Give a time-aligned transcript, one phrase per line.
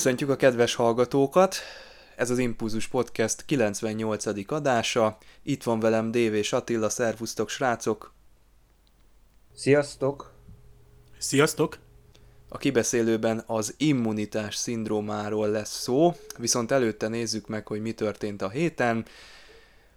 [0.00, 1.56] Köszöntjük a kedves hallgatókat!
[2.16, 4.52] Ez az Impulzus Podcast 98.
[4.52, 5.18] adása.
[5.42, 8.14] Itt van velem Dév és Attila, szervusztok srácok!
[9.54, 10.32] Sziasztok!
[11.18, 11.78] Sziasztok!
[12.48, 18.48] A kibeszélőben az immunitás szindrómáról lesz szó, viszont előtte nézzük meg, hogy mi történt a
[18.48, 19.04] héten.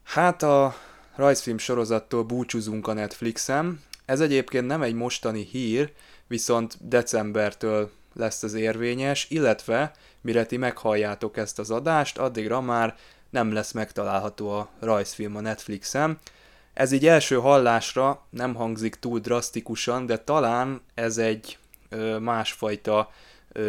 [0.03, 0.75] Hát a
[1.15, 3.81] rajzfilm sorozattól búcsúzunk a Netflixen.
[4.05, 5.93] Ez egyébként nem egy mostani hír,
[6.27, 12.95] viszont decembertől lesz az érvényes, illetve mire ti meghalljátok ezt az adást, addigra már
[13.29, 16.19] nem lesz megtalálható a rajzfilm a Netflixen.
[16.73, 21.57] Ez így első hallásra nem hangzik túl drasztikusan, de talán ez egy
[22.19, 23.11] másfajta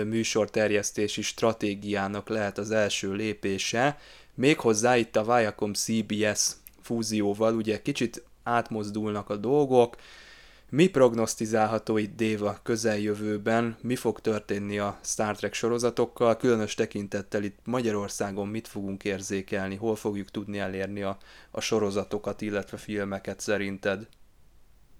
[0.04, 3.98] műsorterjesztési stratégiának lehet az első lépése.
[4.34, 6.50] Méghozzá itt a Viacom CBS
[6.82, 9.96] fúzióval ugye kicsit átmozdulnak a dolgok,
[10.74, 17.58] mi prognosztizálható itt Déva közeljövőben, mi fog történni a Star Trek sorozatokkal, különös tekintettel itt
[17.64, 21.18] Magyarországon mit fogunk érzékelni, hol fogjuk tudni elérni a,
[21.50, 24.08] a sorozatokat, illetve filmeket szerinted?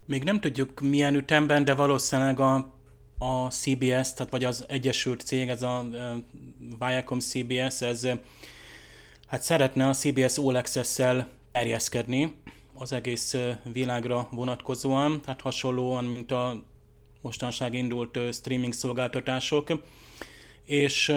[0.06, 2.54] Még nem tudjuk milyen ütemben, de valószínűleg a,
[3.18, 5.86] a CBS, tehát vagy az Egyesült Cég, ez a
[6.78, 8.08] Viacom CBS, ez
[9.26, 12.34] hát szeretne a CBS All Access-szel erjeszkedni,
[12.74, 13.36] az egész
[13.72, 16.62] világra vonatkozóan, tehát hasonlóan, mint a
[17.20, 19.82] mostanság indult streaming szolgáltatások,
[20.64, 21.10] és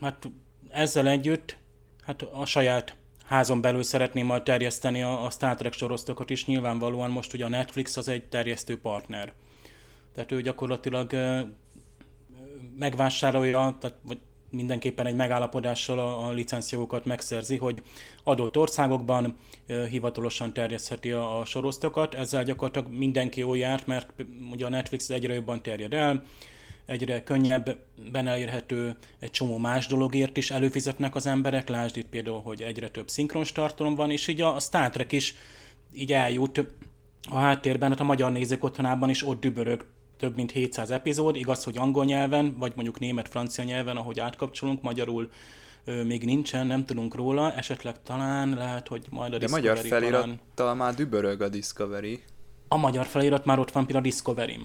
[0.00, 0.30] hát
[0.70, 1.56] ezzel együtt
[2.02, 7.10] hát a saját házon belül szeretném majd terjeszteni a, a Star Trek sorosztokat is, nyilvánvalóan
[7.10, 9.32] most ugye a Netflix az egy terjesztő partner.
[10.14, 11.12] Tehát ő gyakorlatilag
[12.78, 14.18] megvásárolja, tehát, vagy
[14.54, 17.82] mindenképpen egy megállapodással a, a licenszjogokat megszerzi, hogy
[18.22, 19.36] adott országokban
[19.90, 22.14] hivatalosan terjesztheti a, a sorosztokat.
[22.14, 24.12] Ezzel gyakorlatilag mindenki jól járt, mert
[24.52, 26.22] ugye a Netflix egyre jobban terjed el,
[26.86, 32.62] egyre könnyebben elérhető egy csomó más dologért is előfizetnek az emberek, lásd itt például, hogy
[32.62, 35.34] egyre több szinkronos tartalom van, és így a Star Trek is
[35.94, 36.66] így eljut
[37.30, 39.84] a háttérben, hát a magyar nézők otthonában is ott dübörög
[40.24, 45.30] több mint 700 epizód, igaz, hogy angol nyelven, vagy mondjuk német-francia nyelven, ahogy átkapcsolunk, magyarul
[45.84, 50.28] még nincsen, nem tudunk róla, esetleg talán lehet, hogy majd a De Discovery magyar felirat
[50.54, 50.76] talán...
[50.76, 52.22] már dübörög a Discovery.
[52.68, 54.58] A magyar felirat már ott van például a discovery.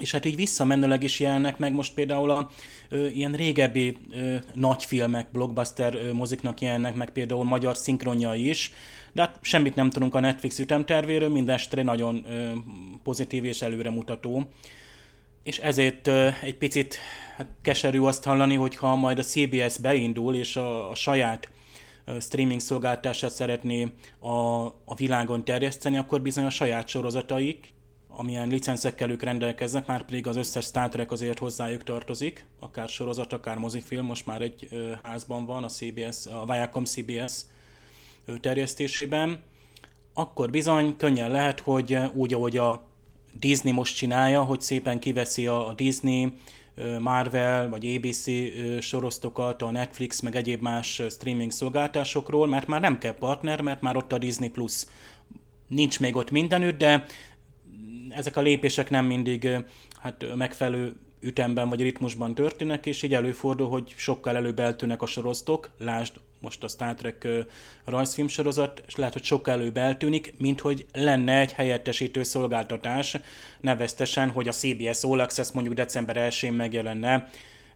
[0.00, 2.50] És hát így visszamenőleg is jelennek meg most például a
[2.88, 8.72] ö, ilyen régebbi ö, nagy filmek, blockbuster ö, moziknak jelennek meg például magyar szinkronjai is,
[9.12, 12.26] de hát semmit nem tudunk a Netflix ütemtervéről, minden esetre nagyon
[13.02, 14.48] pozitív és előremutató.
[15.42, 16.08] És ezért
[16.42, 16.98] egy picit
[17.36, 21.48] hát keserű azt hallani, hogyha majd a CBS beindul, és a, a saját
[22.20, 27.72] streaming szolgáltását szeretné a, a világon terjeszteni, akkor bizony a saját sorozataik,
[28.08, 33.32] amilyen licenszekkel ők rendelkeznek, már pedig az összes Star Trek azért hozzájuk tartozik, akár sorozat,
[33.32, 37.44] akár mozifilm, most már egy ö, házban van, a CBS, a Viacom CBS
[38.40, 39.42] terjesztésében,
[40.14, 42.82] akkor bizony könnyen lehet, hogy úgy, ahogy a
[43.38, 46.32] Disney most csinálja, hogy szépen kiveszi a Disney,
[46.98, 48.30] Marvel vagy ABC
[48.80, 53.96] sorosztokat, a Netflix, meg egyéb más streaming szolgáltásokról, mert már nem kell partner, mert már
[53.96, 54.84] ott a Disney Plus.
[55.68, 57.04] Nincs még ott mindenütt, de
[58.08, 59.48] ezek a lépések nem mindig
[60.00, 65.70] hát megfelelő ütemben vagy ritmusban történnek, és így előfordul, hogy sokkal előbb eltűnnek a sorosztok,
[65.78, 67.28] lásd most a Star Trek
[67.84, 73.16] rajzfilm sorozat, és lehet, hogy sokkal előbb eltűnik, mint hogy lenne egy helyettesítő szolgáltatás,
[73.60, 77.28] neveztesen, hogy a CBS All Access mondjuk december 1-én megjelenne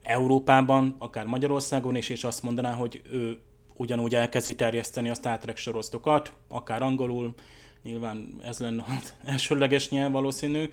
[0.02, 3.38] Európában, akár Magyarországon is, és azt mondaná, hogy ő
[3.76, 7.34] ugyanúgy elkezdi terjeszteni a Star Trek sorosztokat, akár angolul,
[7.82, 10.70] nyilván ez lenne az elsőleges nyelv valószínű.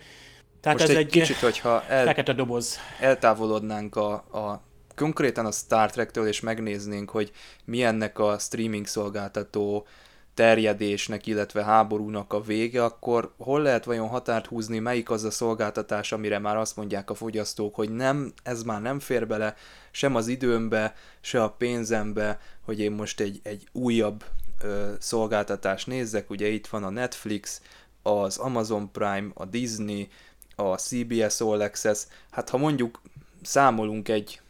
[0.61, 2.77] Tehát Most ez egy egy, kicsit, hogyha el, fekete doboz.
[2.99, 4.63] eltávolodnánk a, a
[4.95, 7.31] konkrétan a Star Trek-től, és megnéznénk, hogy
[7.65, 9.87] mi ennek a streaming szolgáltató
[10.33, 16.11] terjedésnek, illetve háborúnak a vége, akkor hol lehet vajon határt húzni, melyik az a szolgáltatás,
[16.11, 19.55] amire már azt mondják a fogyasztók, hogy nem, ez már nem fér bele,
[19.91, 24.23] sem az időmbe, se a pénzembe, hogy én most egy, egy újabb
[24.61, 27.61] ö, szolgáltatást nézzek, ugye itt van a Netflix,
[28.01, 30.09] az Amazon Prime, a Disney,
[30.55, 33.01] a CBS All Access, hát ha mondjuk
[33.41, 34.41] számolunk egy,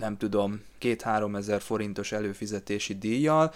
[0.00, 3.52] nem tudom, két-három ezer forintos előfizetési díjjal,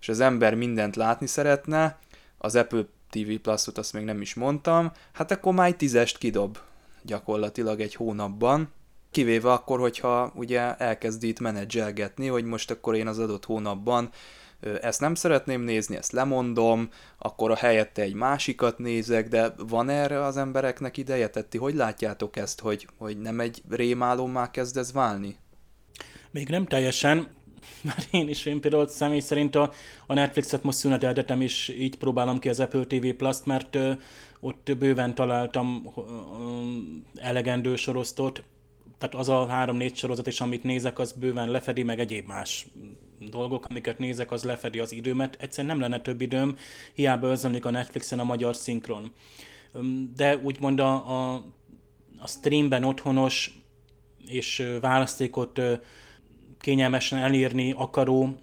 [0.00, 1.98] és az ember mindent látni szeretne,
[2.38, 6.58] az Apple TV Plus-ot azt még nem is mondtam, hát akkor már egy tízest kidob
[7.02, 8.72] gyakorlatilag egy hónapban,
[9.10, 14.10] kivéve akkor, hogyha ugye elkezd itt menedzselgetni, hogy most akkor én az adott hónapban
[14.80, 20.24] ezt nem szeretném nézni, ezt lemondom, akkor a helyette egy másikat nézek, de van erre
[20.24, 21.28] az embereknek ideje?
[21.28, 25.36] Tehát ti hogy látjátok ezt, hogy, hogy nem egy rémálommá kezd ez válni?
[26.30, 27.28] Még nem teljesen,
[27.82, 29.72] mert én is, én például személy szerint a,
[30.06, 33.92] a Netflixet most szüneteltetem, és így próbálom ki az Apple TV Plus-t, mert ö,
[34.40, 36.02] ott bőven találtam ö,
[37.14, 38.42] elegendő sorosztot,
[38.98, 42.66] tehát az a három-négy sorozat is, amit nézek, az bőven lefedi, meg egyéb más
[43.18, 45.36] dolgok, amiket nézek, az lefedi az időmet.
[45.40, 46.56] Egyszerűen nem lenne több időm,
[46.92, 49.12] hiába özönlik a Netflixen a magyar szinkron.
[50.16, 51.44] De úgymond a, a,
[52.18, 53.60] a streamben otthonos
[54.26, 55.60] és választékot
[56.60, 58.38] kényelmesen elírni akaró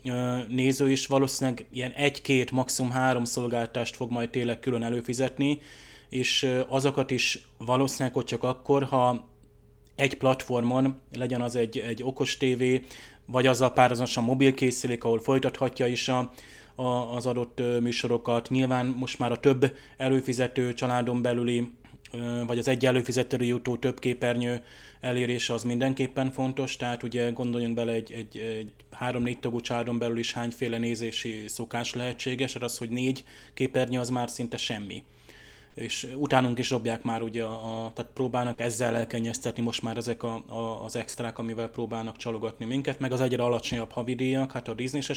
[0.48, 5.60] néző is valószínűleg ilyen egy-két, maximum három szolgáltást fog majd tényleg külön előfizetni,
[6.10, 9.28] és azokat is valószínűleg hogy csak akkor, ha
[9.96, 12.82] egy platformon, legyen az egy, egy okos tévé,
[13.26, 16.32] vagy azzal párhuzamosan mobilkészülék, ahol folytathatja is a,
[16.76, 18.50] a, az adott műsorokat.
[18.50, 21.72] Nyilván most már a több előfizető családon belüli,
[22.48, 24.64] vagy az egy előfizetőre jutó több képernyő
[25.06, 30.18] elérése az mindenképpen fontos, tehát ugye gondoljunk bele egy, egy, egy három-négy tagú családon belül
[30.18, 33.24] is hányféle nézési szokás lehetséges, hát az, hogy négy
[33.54, 35.04] képernyő az már szinte semmi.
[35.74, 40.44] És utánunk is dobják már ugye, a, tehát próbálnak ezzel elkenyeztetni most már ezek a,
[40.48, 45.02] a, az extrák, amivel próbálnak csalogatni minket, meg az egyre alacsonyabb havidíjak, hát a Disney
[45.02, 45.14] se,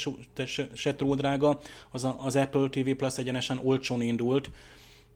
[0.46, 4.50] se, se túl drága, az, a, az Apple TV Plus egyenesen olcsón indult,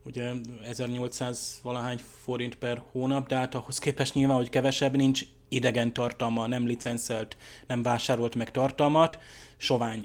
[0.05, 0.33] ugye
[0.65, 6.47] 1800 valahány forint per hónap, de hát ahhoz képest nyilván, hogy kevesebb, nincs idegen tartalma,
[6.47, 9.19] nem licenszelt, nem vásárolt meg tartalmat,
[9.57, 10.03] sovány.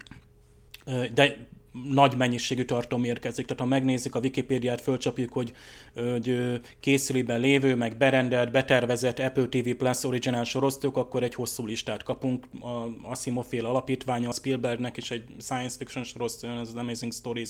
[1.14, 1.48] De
[1.84, 3.46] nagy mennyiségű tartalom érkezik.
[3.46, 5.54] Tehát ha megnézzük a Wikipédiát, fölcsapjuk, hogy,
[5.96, 12.04] hogy készülőben lévő, meg berendelt, betervezett Apple TV Plus original sorosztok, akkor egy hosszú listát
[12.04, 12.46] kapunk.
[12.62, 17.50] A Asimov alapítványa, a Spielbergnek is egy science fiction sorosztó, az Amazing Stories.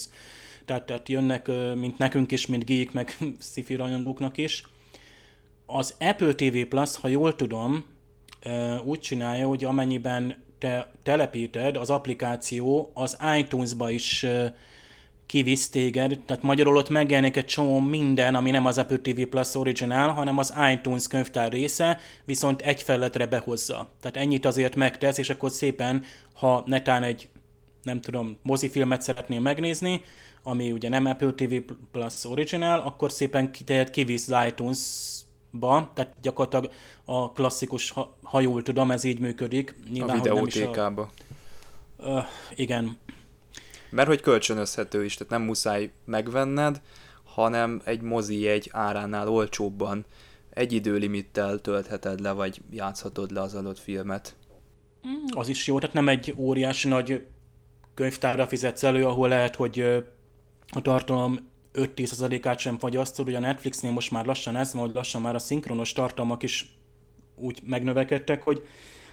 [0.67, 3.17] Tehát, tehát jönnek, mint nekünk is, mint geek, meg
[3.51, 4.63] sci-fi rajongóknak is.
[5.65, 7.85] Az Apple TV Plus, ha jól tudom,
[8.83, 14.25] úgy csinálja, hogy amennyiben te telepíted, az applikáció az iTunes-ba is
[15.25, 19.55] kivisz téged, tehát magyarul ott megjelenik egy csomó minden, ami nem az Apple TV Plus
[19.55, 23.89] Original, hanem az iTunes könyvtár része, viszont egy felletre behozza.
[24.01, 26.03] Tehát ennyit azért megtesz, és akkor szépen,
[26.33, 27.29] ha netán egy,
[27.83, 30.01] nem tudom, mozifilmet szeretnél megnézni,
[30.47, 31.55] ami ugye nem Apple TV
[31.91, 33.51] Plus Original, akkor szépen
[33.91, 34.79] kivisz az iTunes
[35.51, 36.71] ba, tehát gyakorlatilag
[37.05, 39.75] a klasszikus, ha, ha jól tudom, ez így működik.
[39.91, 41.09] Nyilván, a videótékába.
[41.97, 42.09] A...
[42.09, 42.23] Uh,
[42.55, 42.97] igen.
[43.89, 46.81] Mert hogy kölcsönözhető is, tehát nem muszáj megvenned,
[47.23, 50.05] hanem egy mozi egy áránál olcsóbban
[50.49, 54.35] egy időlimittel töltheted le, vagy játszhatod le az adott filmet.
[55.07, 57.25] Mm, az is jó, tehát nem egy óriási nagy
[57.93, 60.05] könyvtárra fizetsz elő, ahol lehet, hogy
[60.67, 65.21] a tartalom 5-10%-át sem fagyasztod, ugye a Netflixnél most már lassan ez van, hogy lassan
[65.21, 66.65] már a szinkronos tartalmak is
[67.35, 68.67] úgy megnövekedtek, hogy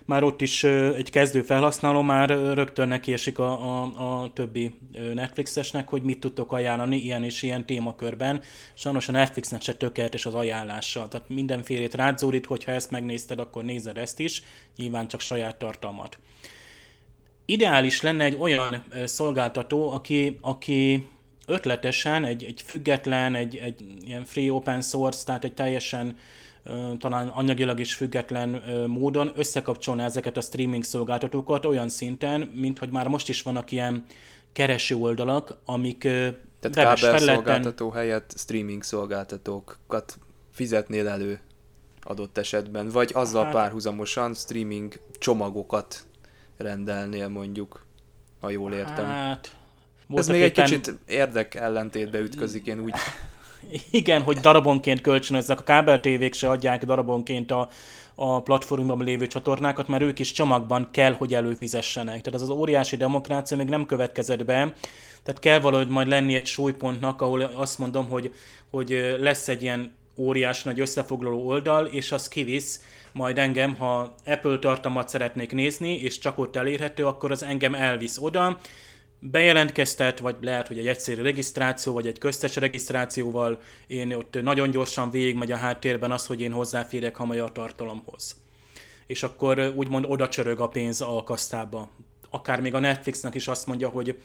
[0.05, 4.75] már ott is egy kezdő felhasználó már rögtön nekiesik a, a, a többi
[5.15, 8.43] Netflixesnek, hogy mit tudtok ajánlani ilyen és ilyen témakörben.
[8.75, 13.99] Sajnos a Netflixnek se tökéletes az ajánlása, tehát mindenfélét rázódít, hogyha ezt megnézted, akkor nézed
[13.99, 14.43] ezt is,
[14.77, 16.19] nyilván csak saját tartalmat.
[17.45, 21.07] Ideális lenne egy olyan szolgáltató, aki, aki
[21.47, 26.17] ötletesen egy, egy független, egy, egy ilyen free open source, tehát egy teljesen
[26.99, 33.09] talán anyagilag is független módon összekapcsolná ezeket a streaming szolgáltatókat olyan szinten, mint hogy már
[33.09, 34.05] most is vannak ilyen
[34.53, 40.19] kereső oldalak, amik Tehát kábel szolgáltató helyett streaming szolgáltatókat
[40.53, 41.41] fizetnél elő
[42.03, 46.07] adott esetben, vagy azzal hát, párhuzamosan streaming csomagokat
[46.57, 47.87] rendelnél mondjuk,
[48.41, 49.05] ha jól értem.
[49.05, 49.57] Hát,
[50.15, 50.65] ez még éppen...
[50.65, 52.93] egy kicsit érdek ellentétbe ütközik, én úgy...
[53.91, 57.69] Igen, hogy darabonként kölcsönözzek, a kábel tévék se adják darabonként a,
[58.15, 62.21] a platformban lévő csatornákat, mert ők is csomagban kell, hogy előfizessenek.
[62.21, 64.75] Tehát az az óriási demokrácia még nem következett be,
[65.23, 68.35] Tehát kell valahogy majd lenni egy súlypontnak, ahol azt mondom, hogy,
[68.71, 72.81] hogy lesz egy ilyen óriás nagy összefoglaló oldal, és az kivisz
[73.13, 78.19] majd engem, ha Apple tartalmat szeretnék nézni, és csak ott elérhető, akkor az engem elvisz
[78.19, 78.59] oda,
[79.31, 85.11] bejelentkeztet, vagy lehet, hogy egy egyszerű regisztráció, vagy egy köztes regisztrációval én ott nagyon gyorsan
[85.11, 88.37] végigmegy a háttérben az, hogy én hozzáférek a magyar tartalomhoz.
[89.07, 91.91] És akkor úgymond oda csörög a pénz a kasztába.
[92.31, 94.19] Akár még a Netflixnek is azt mondja, hogy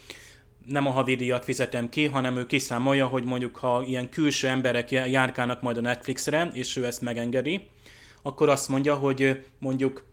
[0.65, 5.61] nem a havidíjat fizetem ki, hanem ő kiszámolja, hogy mondjuk ha ilyen külső emberek járkálnak
[5.61, 7.67] majd a Netflixre, és ő ezt megengedi,
[8.21, 10.05] akkor azt mondja, hogy mondjuk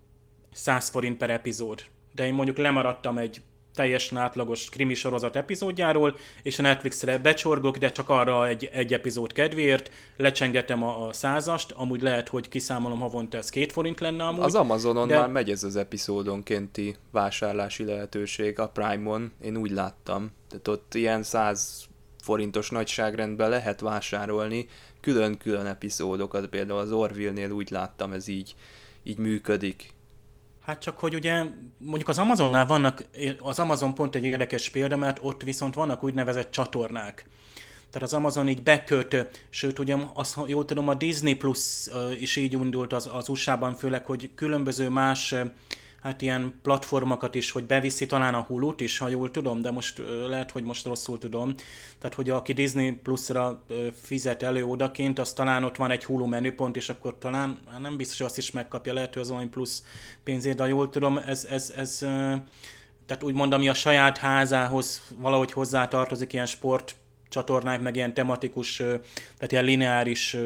[0.52, 1.82] 100 forint per epizód.
[2.14, 3.40] De én mondjuk lemaradtam egy
[3.76, 9.32] teljesen átlagos krimi sorozat epizódjáról, és a Netflixre becsorgok, de csak arra egy, egy epizód
[9.32, 14.44] kedvéért, lecsengetem a, a százast, amúgy lehet, hogy kiszámolom havonta ez két forint lenne amúgy.
[14.44, 15.18] Az Amazonon de...
[15.18, 20.30] már megy ez az epizódonkénti vásárlási lehetőség, a Prime-on, én úgy láttam.
[20.48, 21.88] Tehát ott ilyen 100
[22.22, 24.66] forintos nagyságrendben lehet vásárolni
[25.00, 28.54] külön-külön epizódokat, például az Orville-nél úgy láttam, ez így,
[29.02, 29.94] így működik
[30.66, 31.44] Hát csak, hogy ugye
[31.78, 33.04] mondjuk az Amazonnál vannak,
[33.38, 37.28] az Amazon pont egy érdekes példa, mert ott viszont vannak úgynevezett csatornák.
[37.90, 41.86] Tehát az Amazon így beköt, sőt ugye azt jól tudom, a Disney Plus
[42.18, 45.34] is így indult az, az USA-ban, főleg, hogy különböző más
[46.02, 50.02] hát ilyen platformokat is, hogy beviszi talán a Hulu-t is, ha jól tudom, de most
[50.28, 51.54] lehet, hogy most rosszul tudom.
[51.98, 53.64] Tehát, hogy aki Disney Plus-ra
[54.02, 57.96] fizet elő odaként, az talán ott van egy Hulu menüpont, és akkor talán hát nem
[57.96, 59.82] biztos, hogy azt is megkapja, lehet, hogy az olyan plusz
[60.24, 61.98] pénzért, de jól tudom, ez, ez, ez
[63.06, 66.96] tehát úgy ami a saját házához valahogy hozzá tartozik ilyen sport
[67.36, 70.36] csatornák, meg ilyen tematikus, tehát ilyen lineáris,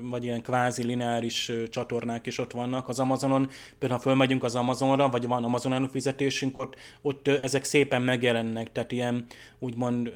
[0.00, 3.48] vagy ilyen kvázi lineáris csatornák is ott vannak az Amazonon.
[3.78, 8.92] Például ha fölmegyünk az Amazonra, vagy van Amazon előfizetésünk, ott, ott ezek szépen megjelennek, tehát
[8.92, 9.26] ilyen
[9.58, 10.12] úgymond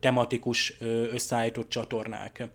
[0.00, 0.76] tematikus
[1.12, 2.48] összeállított csatornák.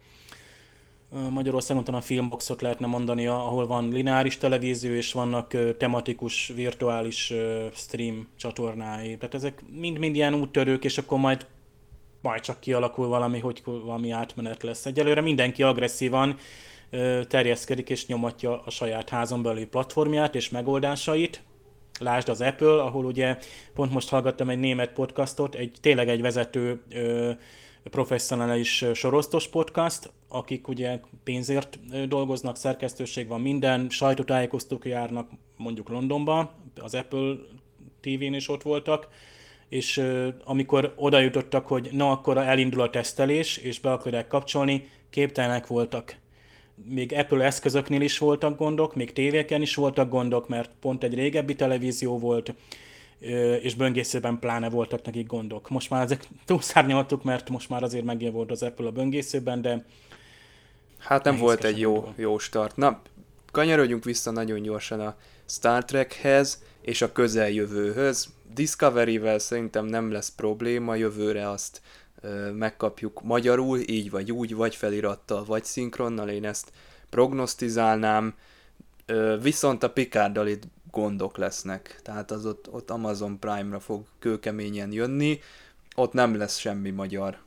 [1.30, 7.34] Magyarországon a Filmboxot lehetne mondani, ahol van lineáris televízió, és vannak tematikus, virtuális
[7.74, 9.18] stream csatornái.
[9.18, 11.46] Tehát ezek mind-mind ilyen úttörők, és akkor majd
[12.22, 14.86] majd csak kialakul valami, hogy valami átmenet lesz.
[14.86, 16.38] Egyelőre mindenki agresszívan
[17.28, 21.44] terjeszkedik és nyomatja a saját házon belüli platformját és megoldásait.
[22.00, 23.38] Lásd az Apple, ahol ugye
[23.74, 27.32] pont most hallgattam egy német podcastot, egy tényleg egy vezető ö,
[27.84, 36.96] professzionális sorosztos podcast, akik ugye pénzért dolgoznak, szerkesztőség van minden, sajtótájékoztók járnak mondjuk Londonba, az
[36.96, 37.36] Apple
[38.02, 39.08] TV-n is ott voltak,
[39.70, 44.90] és uh, amikor oda jutottak, hogy na akkor elindul a tesztelés, és be akarják kapcsolni,
[45.10, 46.16] képtelenek voltak.
[46.84, 51.56] Még Apple eszközöknél is voltak gondok, még tévéken is voltak gondok, mert pont egy régebbi
[51.56, 52.54] televízió volt,
[53.62, 55.70] és böngészőben pláne voltak nekik gondok.
[55.70, 59.86] Most már ezek túlszárnyaltuk, mert most már azért megint volt az Apple a böngészőben, de...
[60.98, 62.76] Hát nem volt egy jó, jó start.
[62.76, 63.02] Na,
[63.52, 65.16] kanyarodjunk vissza nagyon gyorsan a
[65.50, 68.28] Star Trekhez és a közeljövőhöz.
[68.54, 71.82] Discovery-vel szerintem nem lesz probléma, jövőre azt
[72.22, 76.72] ö, megkapjuk magyarul, így vagy úgy, vagy felirattal, vagy szinkronnal, én ezt
[77.10, 78.36] prognosztizálnám,
[79.06, 84.92] ö, viszont a Picarddal itt gondok lesznek, tehát az ott, ott Amazon Prime-ra fog kőkeményen
[84.92, 85.40] jönni,
[85.96, 87.38] ott nem lesz semmi magyar.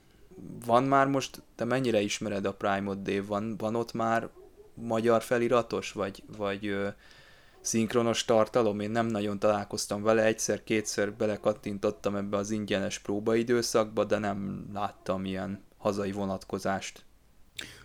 [0.64, 3.22] Van már most, te mennyire ismered a Prime-ot, Dave?
[3.22, 4.28] Van, van ott már
[4.74, 6.76] magyar feliratos, vagy, vagy
[7.62, 14.68] szinkronos tartalom, én nem nagyon találkoztam vele, egyszer-kétszer belekattintottam ebbe az ingyenes próbaidőszakba, de nem
[14.72, 17.04] láttam ilyen hazai vonatkozást.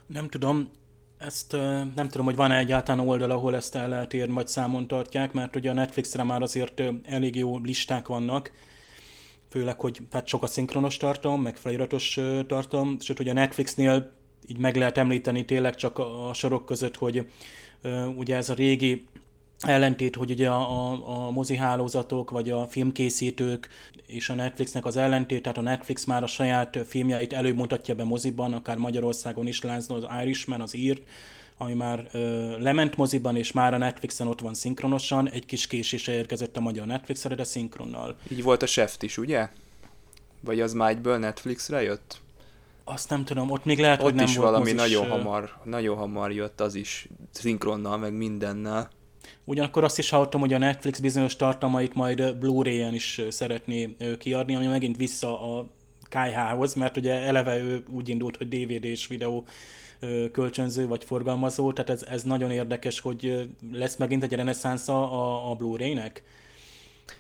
[0.07, 0.69] Nem tudom,
[1.17, 1.51] ezt
[1.95, 5.55] nem tudom, hogy van-e egyáltalán oldal, ahol ezt el lehet érni, vagy számon tartják, mert
[5.55, 8.51] ugye a Netflixre már azért elég jó listák vannak,
[9.49, 14.11] főleg, hogy hát sok a szinkronos tartalom, meg feliratos tartalom, sőt, hogy a Netflixnél
[14.47, 17.27] így meg lehet említeni tényleg csak a sorok között, hogy
[18.15, 19.07] ugye ez a régi
[19.59, 23.69] ellentét, hogy ugye a, a, a mozihálózatok, vagy a filmkészítők
[24.05, 28.53] és a Netflixnek az ellentét, tehát a Netflix már a saját filmjeit előmutatja be moziban,
[28.53, 31.01] akár Magyarországon is lázna az Irishman, az írt,
[31.57, 36.13] ami már ö, lement moziban, és már a Netflixen ott van szinkronosan, egy kis késésre
[36.13, 38.15] érkezett a magyar Netflixre, de szinkronnal.
[38.29, 39.49] Így volt a Chef is, ugye?
[40.39, 42.19] Vagy az már egyből Netflixre jött?
[42.83, 45.57] Azt nem tudom, ott még lehet, ott hogy nem is volt valami mozis, nagyon hamar,
[45.63, 48.89] nagyon hamar jött az is, szinkronnal, meg mindennel.
[49.43, 54.65] Ugyanakkor azt is hallottam, hogy a Netflix bizonyos tartalmait majd Blu-ray-en is szeretné kiadni, ami
[54.65, 55.65] megint vissza a
[56.09, 59.45] KH-hoz, mert ugye eleve ő úgy indult, hogy DVD és videó
[60.31, 65.55] kölcsönző vagy forgalmazó, tehát ez, ez nagyon érdekes, hogy lesz megint egy reneszánsz a, a
[65.55, 66.23] Blu-ray-nek.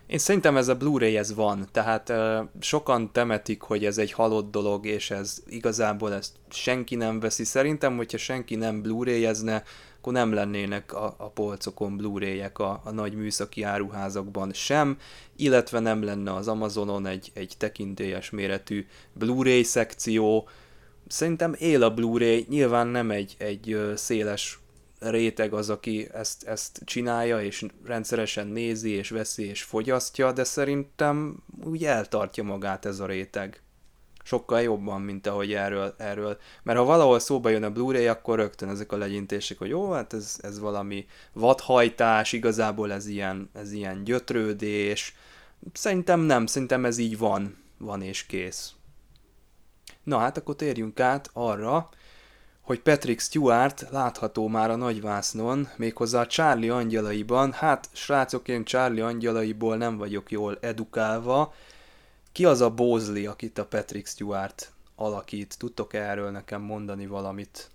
[0.07, 4.51] Én szerintem ez a Blu-ray ez van, tehát uh, sokan temetik, hogy ez egy halott
[4.51, 7.43] dolog, és ez igazából ezt senki nem veszi.
[7.43, 9.63] Szerintem, hogyha senki nem Blu-rayezne,
[10.07, 14.97] akkor nem lennének a, a polcokon Blu-rayek a, a nagy műszaki áruházakban sem,
[15.35, 20.47] illetve nem lenne az Amazonon egy, egy tekintélyes méretű Blu-ray szekció.
[21.07, 24.59] Szerintem él a Blu-ray, nyilván nem egy, egy széles
[24.99, 31.43] réteg az, aki ezt, ezt csinálja, és rendszeresen nézi, és veszi, és fogyasztja, de szerintem
[31.63, 33.61] úgy eltartja magát ez a réteg.
[34.27, 36.37] Sokkal jobban, mint ahogy erről, erről.
[36.63, 40.13] Mert ha valahol szóba jön a Blu-ray, akkor rögtön ezek a legyintések, hogy jó, hát
[40.13, 45.15] ez, ez valami vadhajtás, igazából ez ilyen, ez ilyen gyötrődés.
[45.73, 48.73] Szerintem nem, szerintem ez így van, van és kész.
[50.03, 51.89] Na hát akkor térjünk át arra,
[52.61, 57.51] hogy Patrick Stewart látható már a nagyvásznon, méghozzá a Charlie angyalaiban.
[57.51, 61.53] Hát, srácok, én Charlie angyalaiból nem vagyok jól edukálva.
[62.37, 65.57] Ki az a Bosley, akit a Patrick Stewart alakít?
[65.59, 67.69] Tudtok erről nekem mondani valamit?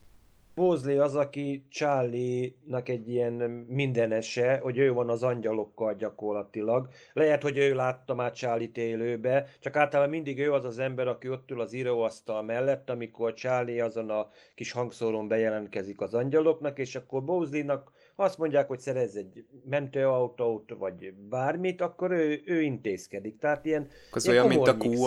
[0.54, 3.32] Bosley az, aki Charlie-nak egy ilyen
[3.68, 6.88] mindenese, hogy ő van az angyalokkal gyakorlatilag.
[7.12, 11.28] Lehet, hogy ő látta már Charlie-t élőbe, csak általában mindig ő az az ember, aki
[11.28, 16.96] ott ül az íróasztal mellett, amikor Charlie azon a kis hangszórón bejelentkezik az angyaloknak, és
[16.96, 17.92] akkor Bosley-nak
[18.22, 23.38] azt mondják, hogy szerez egy mentőautót, vagy bármit, akkor ő, ő intézkedik.
[23.38, 25.02] Tehát ilyen, Az ilyen olyan, mint a Q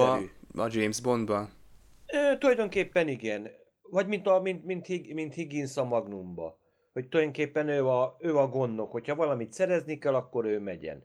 [0.62, 1.50] a, James Bondban?
[2.06, 3.50] Ö, tulajdonképpen igen
[3.90, 6.60] vagy mint, a, mint, mint, mint Higgins a Magnumba.
[6.94, 11.04] Hogy tulajdonképpen ő a, ő a gondnok, hogyha valamit szerezni kell, akkor ő megyen.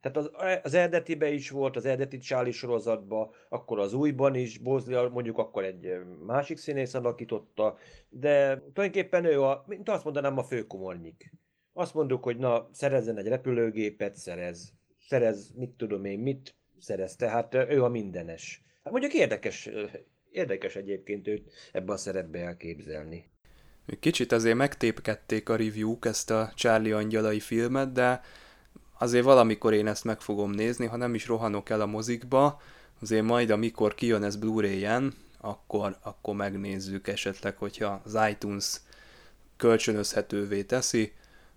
[0.00, 0.30] Tehát az,
[0.62, 5.64] az eredetibe is volt, az eredeti Charlie sorozatban, akkor az újban is, Bozli mondjuk akkor
[5.64, 5.90] egy
[6.26, 7.76] másik színész alakította,
[8.08, 11.32] de tulajdonképpen ő a, mint azt mondanám, a főkomornyik.
[11.72, 14.72] Azt mondjuk, hogy na, szerezzen egy repülőgépet, szerez,
[15.08, 18.64] szerez, mit tudom én, mit szerez, tehát ő a mindenes.
[18.82, 19.70] Hát mondjuk érdekes
[20.32, 23.30] Érdekes egyébként őt ebbe a szerepbe elképzelni.
[24.00, 28.20] Kicsit azért megtépkedték a review ezt a Charlie angyalai filmet, de
[28.98, 32.60] azért valamikor én ezt meg fogom nézni, ha nem is rohanok el a mozikba,
[33.00, 38.80] azért majd amikor kijön ez Blu-ray-en, akkor, akkor megnézzük esetleg, hogyha az iTunes
[39.56, 41.12] kölcsönözhetővé teszi,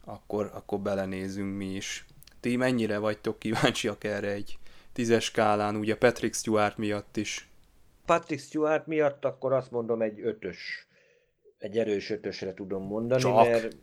[0.05, 2.05] akkor, akkor belenézünk mi is.
[2.39, 4.57] Ti mennyire vagytok kíváncsiak erre egy
[4.93, 7.49] tízes skálán, ugye Patrick Stewart miatt is?
[8.05, 10.87] Patrick Stewart miatt akkor azt mondom egy ötös,
[11.57, 13.35] egy erős ötösre tudom mondani, Csak.
[13.35, 13.75] mert...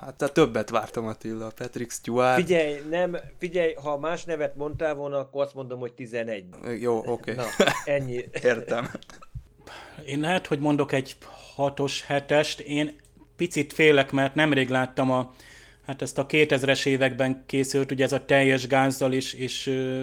[0.00, 2.40] Hát te többet vártam Attila, Patrick Stewart.
[2.40, 6.44] Figyelj, nem, figyelj, ha más nevet mondtál volna, akkor azt mondom, hogy 11.
[6.80, 7.10] Jó, oké.
[7.10, 7.34] Okay.
[7.34, 7.44] Na,
[7.84, 8.24] ennyi.
[8.42, 8.90] Értem.
[10.06, 11.16] Én lehet, hogy mondok egy
[11.54, 12.60] hatos, hetest.
[12.60, 12.96] Én
[13.36, 15.34] picit félek, mert nemrég láttam a,
[15.88, 20.02] hát ezt a 2000-es években készült, ugye ez a teljes gázzal is, és ö,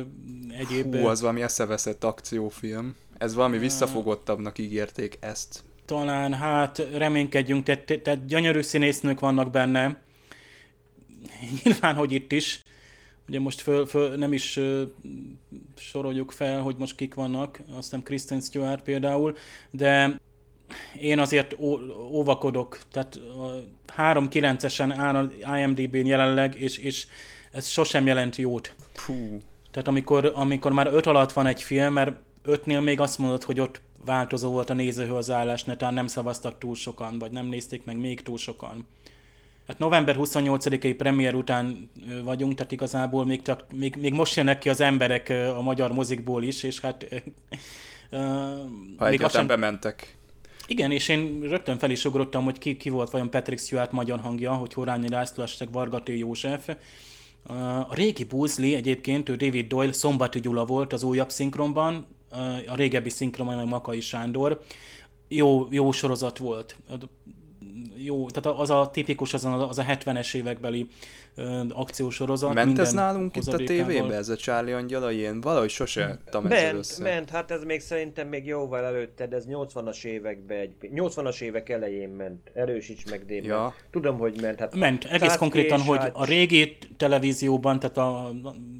[0.57, 0.95] egyéb...
[0.95, 2.95] Hú, az valami eszeveszett akciófilm.
[3.17, 5.63] Ez valami visszafogottabbnak ígérték ezt.
[5.85, 10.01] Talán, hát reménykedjünk, tehát te, te, gyönyörű színésznők vannak benne.
[11.63, 12.61] Nyilván, hogy itt is.
[13.27, 14.81] Ugye most föl, föl nem is uh,
[15.77, 19.37] soroljuk fel, hogy most kik vannak, azt hiszem Kristen Stewart például,
[19.71, 20.19] de
[20.99, 21.55] én azért
[22.11, 23.19] óvakodok, tehát
[23.97, 27.07] 3-9-esen áll az IMDb-n jelenleg, és, és
[27.51, 28.73] ez sosem jelent jót.
[29.05, 29.41] Puh.
[29.71, 33.59] Tehát amikor, amikor már 5 alatt van egy film, mert ötnél még azt mondod, hogy
[33.59, 38.21] ott változó volt a nézőhozzáállás, netán nem szavaztak túl sokan, vagy nem nézték meg még
[38.21, 38.87] túl sokan.
[39.67, 41.89] Hát november 28-i premier után
[42.23, 46.43] vagyunk, tehát igazából még, csak, még, még most jönnek ki az emberek a magyar mozikból
[46.43, 47.23] is, és hát...
[48.97, 49.47] Ha még sem...
[49.47, 50.17] bementek.
[50.67, 54.19] Igen, és én rögtön fel is ugrottam, hogy ki, ki volt vajon Patrick Stewart magyar
[54.19, 56.69] hangja, hogy Horányi László, esetleg Vargatő József.
[57.87, 62.05] A régi Buzli egyébként, ő David Doyle, Szombati Gyula volt az újabb szinkronban,
[62.67, 64.61] a régebbi szinkron, meg Makai Sándor.
[65.27, 66.77] Jó, jó sorozat volt.
[67.95, 70.87] Jó, tehát az a tipikus, az a, az a 70-es évekbeli
[71.69, 72.53] akciósorozat.
[72.53, 76.75] Ment ez nálunk itt a tévébe, ez a Charlie Angyala, ilyen valahogy sose ment, ezzel
[76.75, 77.03] össze.
[77.03, 81.69] Ment, hát ez még szerintem még jóval előtte, de ez 80-as években, egy, 80-as évek
[81.69, 82.51] elején ment.
[82.53, 83.47] Erősíts meg, Démon.
[83.47, 83.75] Ja.
[83.91, 84.59] Tudom, hogy ment.
[84.59, 86.15] Hát ment, egész konkrétan, hogy hát...
[86.15, 88.27] a régi televízióban, tehát, a,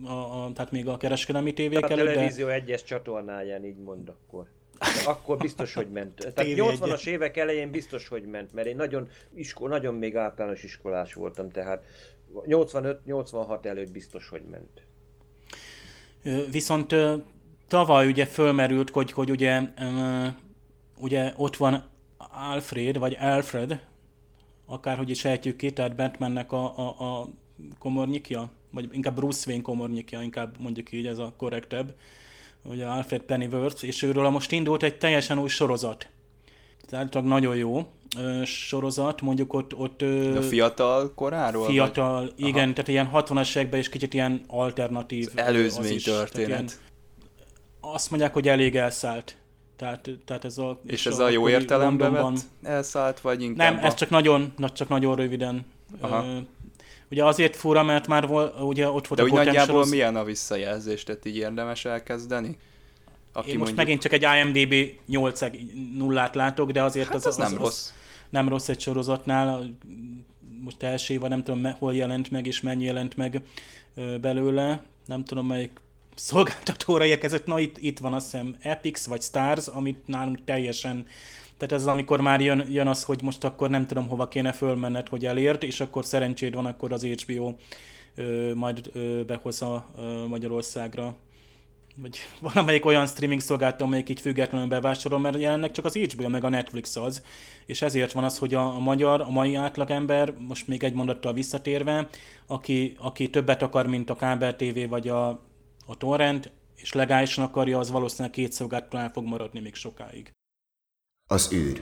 [0.04, 2.08] a, a, tehát még a kereskedelmi tévék előtt.
[2.08, 2.54] A televízió de...
[2.54, 4.46] egyes csatornáján, így mond akkor.
[4.80, 6.34] De akkor biztos, hogy ment.
[6.34, 11.14] Tehát 80-as évek elején biztos, hogy ment, mert én nagyon, iskol, nagyon még általános iskolás
[11.14, 11.84] voltam, tehát
[12.46, 14.86] 85-86 előtt biztos, hogy ment.
[16.52, 16.96] Viszont
[17.68, 19.62] tavaly ugye fölmerült, hogy, hogy ugye,
[20.98, 23.86] ugye ott van Alfred, vagy Alfred,
[24.66, 27.30] akárhogy is ejtjük ki, tehát Batmannek a, a, a
[27.80, 31.94] komornyikja, vagy inkább Bruce Wayne komornyikja, inkább mondjuk így ez a korrektebb,
[32.70, 36.08] ugye Alfred Pennyworth, és őről most indult egy teljesen új sorozat.
[36.90, 37.88] Tehát nagyon jó
[38.44, 39.76] sorozat, mondjuk ott...
[39.76, 40.02] ott
[40.36, 41.66] A fiatal koráról?
[41.66, 42.34] Fiatal, vagy?
[42.48, 42.74] igen, Aha.
[42.74, 45.28] tehát ilyen 60-as években is kicsit ilyen alternatív.
[45.36, 46.48] Az előzmény az is, történet.
[46.48, 46.70] Ilyen,
[47.80, 49.38] azt mondják, hogy elég elszállt.
[49.76, 53.84] Tehát, tehát ez a, és ez a, a jó értelemben vett elszállt, vagy inkább Nem,
[53.84, 53.86] a...
[53.86, 55.66] ez csak nagyon, csak nagyon röviden.
[56.00, 56.26] Aha.
[57.12, 59.90] Ugye azért fura, mert már vol, ugye ott volt De a úgy nagyjából soroz...
[59.90, 62.58] milyen a visszajelzés, tehát így érdemes elkezdeni?
[63.34, 63.78] Aki Én most mondjuk...
[63.78, 65.40] megint csak egy IMDB 8
[65.98, 67.86] 0 látok, de azért hát az, az, nem az, rossz.
[67.86, 67.94] Az
[68.30, 69.78] nem rossz egy sorozatnál.
[70.64, 73.42] Most első évad nem tudom hol jelent meg és mennyi jelent meg
[74.22, 74.84] belőle.
[75.06, 75.80] Nem tudom melyik
[76.16, 77.46] szolgáltatóra érkezett.
[77.46, 81.06] Na itt, itt van azt hiszem Epix vagy Stars, amit nálunk teljesen
[81.58, 85.08] tehát ez amikor már jön, jön az, hogy most akkor nem tudom hova kéne fölmenned,
[85.08, 87.54] hogy elért, és akkor szerencséd van, akkor az HBO
[88.16, 91.16] ö, majd ö, behozza ö, Magyarországra
[91.96, 92.18] vagy
[92.54, 96.50] valamelyik olyan streaming szolgáltató, amelyik így függetlenül bevásárol, mert jelenleg csak az HBO meg a
[96.50, 97.24] Netflix az,
[97.66, 101.34] és ezért van az, hogy a, a magyar, a mai átlagember, most még egy mondattal
[101.34, 102.08] visszatérve,
[102.48, 105.28] aki, aki többet akar, mint a kábel TV vagy a,
[105.86, 110.35] a torrent, és legálisan akarja, az valószínűleg két szolgáltató fog maradni még sokáig.
[111.28, 111.82] Az űr.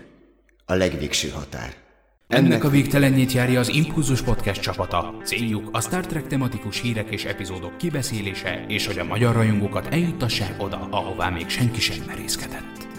[0.65, 1.73] A legvégső határ.
[2.27, 5.15] Ennek a végtelenjét járja az Impulzus Podcast csapata.
[5.23, 10.61] Céljuk a Star Trek tematikus hírek és epizódok kibeszélése, és hogy a magyar rajongókat eljuttassák
[10.61, 12.92] oda, ahová még senki sem merészkedett.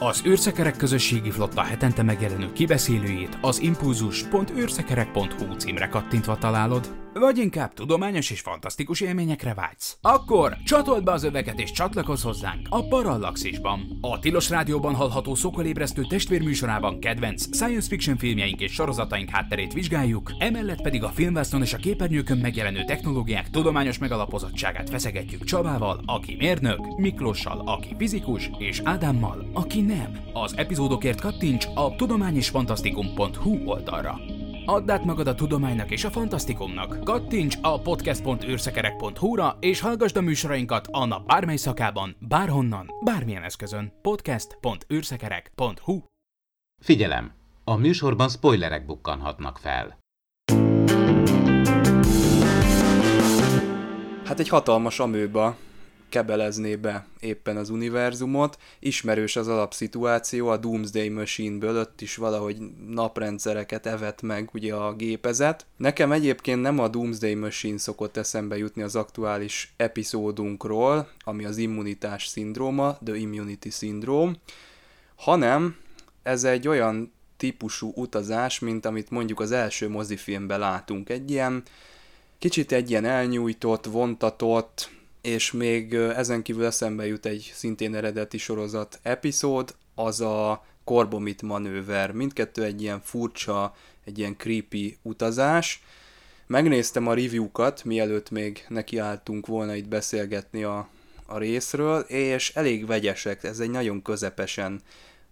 [0.00, 8.30] Az űrszekerek közösségi flotta hetente megjelenő kibeszélőjét az impulzus.űrszekerek.hu címre kattintva találod, vagy inkább tudományos
[8.30, 9.96] és fantasztikus élményekre vágysz?
[10.00, 13.98] Akkor csatold be az öveket és csatlakozz hozzánk a Parallaxisban.
[14.00, 20.82] A Tilos Rádióban hallható szokolébresztő testvérműsorában kedvenc science fiction filmjeink és sorozataink hátterét vizsgáljuk, emellett
[20.82, 27.62] pedig a filmvásznon és a képernyőkön megjelenő technológiák tudományos megalapozottságát feszegetjük Csabával, aki mérnök, Miklóssal,
[27.64, 30.18] aki fizikus, és Ádámmal, aki nem.
[30.32, 34.20] Az epizódokért kattints a tudományisfantasztikum.hu oldalra.
[34.64, 37.04] Add át magad a tudománynak és a fantasztikumnak.
[37.04, 43.92] Kattints a podcast.őrszekerek.hu-ra és hallgassd a műsorainkat a nap bármely szakában, bárhonnan, bármilyen eszközön.
[44.02, 46.02] podcast.őrszekerek.hu
[46.82, 47.32] Figyelem!
[47.64, 49.98] A műsorban spoilerek bukkanhatnak fel.
[54.24, 55.56] Hát egy hatalmas amőba
[56.08, 58.58] kebelezné be éppen az univerzumot.
[58.78, 62.56] Ismerős az alapszituáció, a Doomsday Machine-ből ott is valahogy
[62.88, 65.66] naprendszereket evett meg ugye a gépezet.
[65.76, 72.26] Nekem egyébként nem a Doomsday Machine szokott eszembe jutni az aktuális epizódunkról, ami az immunitás
[72.26, 74.32] szindróma, The Immunity Syndrome,
[75.16, 75.76] hanem
[76.22, 81.10] ez egy olyan típusú utazás, mint amit mondjuk az első mozifilmben látunk.
[81.10, 81.62] Egy ilyen
[82.38, 84.90] kicsit egy ilyen elnyújtott, vontatott,
[85.28, 92.12] és még ezen kívül eszembe jut egy szintén eredeti sorozat epizód, az a Korbomit manőver.
[92.12, 95.82] Mindkettő egy ilyen furcsa, egy ilyen creepy utazás.
[96.46, 100.88] Megnéztem a review-kat, mielőtt még nekiálltunk volna itt beszélgetni a,
[101.26, 104.80] a részről, és elég vegyesek, ez egy nagyon közepesen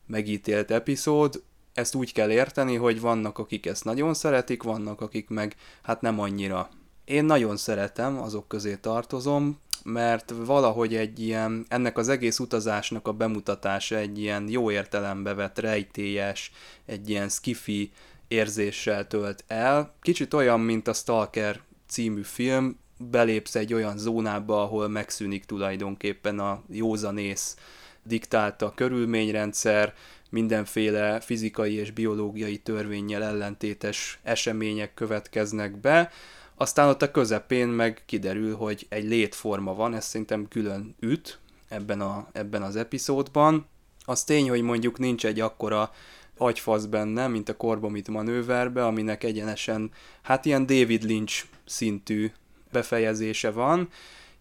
[0.07, 1.43] megítélt epizód.
[1.75, 6.21] Ezt úgy kell érteni, hogy vannak, akik ezt nagyon szeretik, vannak, akik meg hát nem
[6.21, 6.71] annyira.
[7.07, 13.13] Én nagyon szeretem, azok közé tartozom, mert valahogy egy ilyen, ennek az egész utazásnak a
[13.13, 16.53] bemutatása egy ilyen jó értelembe vett rejtélyes,
[16.87, 17.91] egy ilyen skifi
[18.29, 19.95] érzéssel tölt el.
[20.03, 26.63] Kicsit olyan, mint a Stalker című film, belépsz egy olyan zónába, ahol megszűnik tulajdonképpen a
[26.71, 27.57] józanész
[28.03, 29.95] diktálta körülményrendszer,
[30.31, 36.11] mindenféle fizikai és biológiai törvényel ellentétes események következnek be,
[36.57, 41.39] aztán ott a közepén meg kiderül, hogy egy létforma van, ez szerintem külön üt
[41.69, 43.67] ebben, a, ebben az epizódban.
[44.05, 45.91] Az tény, hogy mondjuk nincs egy akkora
[46.37, 49.91] agyfasz benne, mint a Korbomit manőverbe, aminek egyenesen,
[50.23, 52.33] hát ilyen David Lynch szintű
[52.73, 53.89] befejezése van.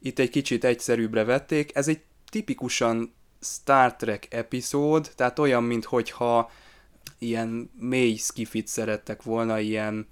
[0.02, 1.76] Itt egy kicsit egyszerűbbre vették.
[1.76, 6.52] Ez egy tipikusan Star Trek epizód, tehát olyan, mintha
[7.20, 10.08] ilyen mély skifit szerettek volna, ilyen,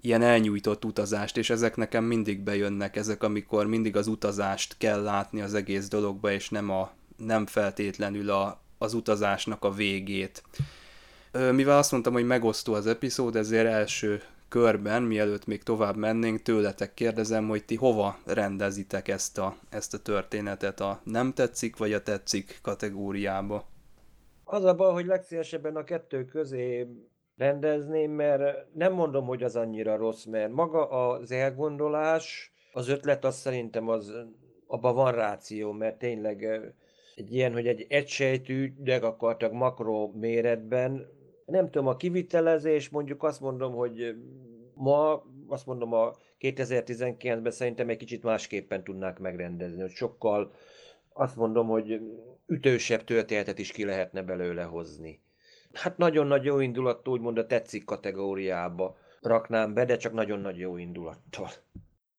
[0.00, 5.40] ilyen elnyújtott utazást, és ezek nekem mindig bejönnek, ezek, amikor mindig az utazást kell látni
[5.40, 10.42] az egész dologba, és nem, a, nem feltétlenül a, az utazásnak a végét.
[11.52, 16.94] Mivel azt mondtam, hogy megosztó az epizód, ezért első körben, mielőtt még tovább mennénk, tőletek
[16.94, 22.02] kérdezem, hogy ti hova rendezitek ezt a, ezt a történetet, a nem tetszik vagy a
[22.02, 23.68] tetszik kategóriába?
[24.44, 26.86] Az a baj, hogy legszívesebben a kettő közé
[27.40, 33.36] rendezném, mert nem mondom, hogy az annyira rossz, mert maga az elgondolás, az ötlet az
[33.36, 34.12] szerintem az,
[34.66, 36.42] abban van ráció, mert tényleg
[37.14, 41.06] egy ilyen, hogy egy egysejtű, de gyakorlatilag makro méretben,
[41.46, 44.14] nem tudom, a kivitelezés, mondjuk azt mondom, hogy
[44.74, 50.52] ma, azt mondom, a 2019-ben szerintem egy kicsit másképpen tudnák megrendezni, hogy sokkal,
[51.12, 52.00] azt mondom, hogy
[52.46, 55.20] ütősebb történetet is ki lehetne belőle hozni.
[55.72, 60.58] Hát nagyon nagy jó indulattal, úgymond a tetszik kategóriába raknám be, de csak nagyon nagy
[60.58, 61.50] jó indulattal.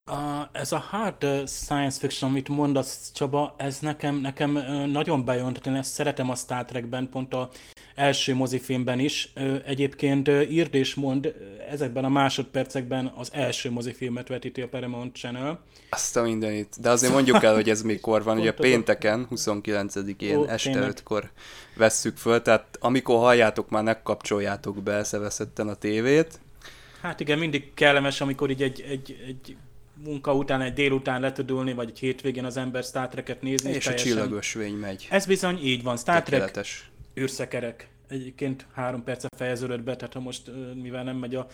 [0.05, 4.51] A, ez a hard science fiction, amit mondasz, Csaba, ez nekem, nekem
[4.91, 7.49] nagyon bejön, tehát én ezt szeretem a Star Trekben, pont a
[8.01, 9.33] első mozifilmben is.
[9.65, 11.33] Egyébként írd és mond,
[11.69, 15.63] ezekben a másodpercekben az első mozifilmet vetíti a Paramount Channel.
[15.89, 16.75] Azt a mindenit.
[16.81, 18.39] De azért mondjuk el, hogy ez mikor van.
[18.39, 20.91] Ugye pénteken, 29-én Ó, este tényleg.
[20.91, 21.31] 5-kor
[21.75, 26.39] vesszük föl, tehát amikor halljátok, már ne kapcsoljátok be szeveszetten a tévét.
[27.01, 29.55] Hát igen, mindig kellemes, amikor így egy, egy, egy
[30.03, 33.71] munka után, egy délután le tud ülni, vagy egy hétvégén az ember Star Trek-et nézni.
[33.71, 34.11] És teljesen...
[34.11, 35.07] a csillagosvény megy.
[35.09, 35.97] Ez bizony így van.
[35.97, 36.65] Star Trek,
[37.19, 37.90] űrszekerek.
[38.11, 41.47] Egyébként három perce fejeződött be, tehát ha most, mivel nem megy a,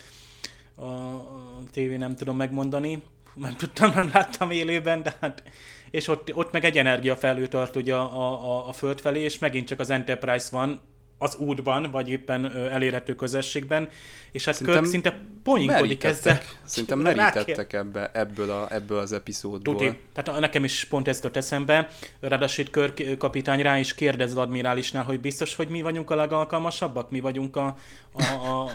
[0.75, 5.43] a, a tévé, nem tudom megmondani, nem tudtam, nem láttam élőben, de hát
[5.91, 9.67] és ott, ott meg egy energiafelhő tart ugye a, a, a föld felé, és megint
[9.67, 10.81] csak az Enterprise van,
[11.17, 13.89] az útban, vagy éppen elérhető közösségben,
[14.31, 16.41] és hát Kirk szinte poinkodik ezzel.
[16.63, 19.75] Szerintem merítettek ebbe, ebből, a, ebből az epizódból.
[19.75, 19.97] Tuti.
[20.13, 21.89] Tehát nekem is pont ez jutott eszembe.
[22.19, 27.11] Ráadásul Kirk kapitány rá is kérdez az admirálisnál, hogy biztos, hogy mi vagyunk a legalkalmasabbak,
[27.11, 27.77] mi vagyunk a,
[28.11, 28.71] a, a, a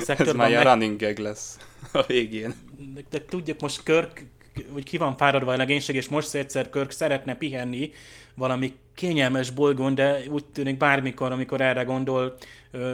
[0.00, 0.44] szektorban.
[0.44, 0.72] Ez már meg...
[0.72, 1.58] running gag lesz
[1.92, 2.54] a végén.
[2.94, 4.26] De, de tudjuk, most Kirk,
[4.72, 7.92] hogy ki van fáradva a legénység, és most egyszer Kirk szeretne pihenni,
[8.36, 12.36] valami kényelmes bolygón, de úgy tűnik bármikor, amikor erre gondol,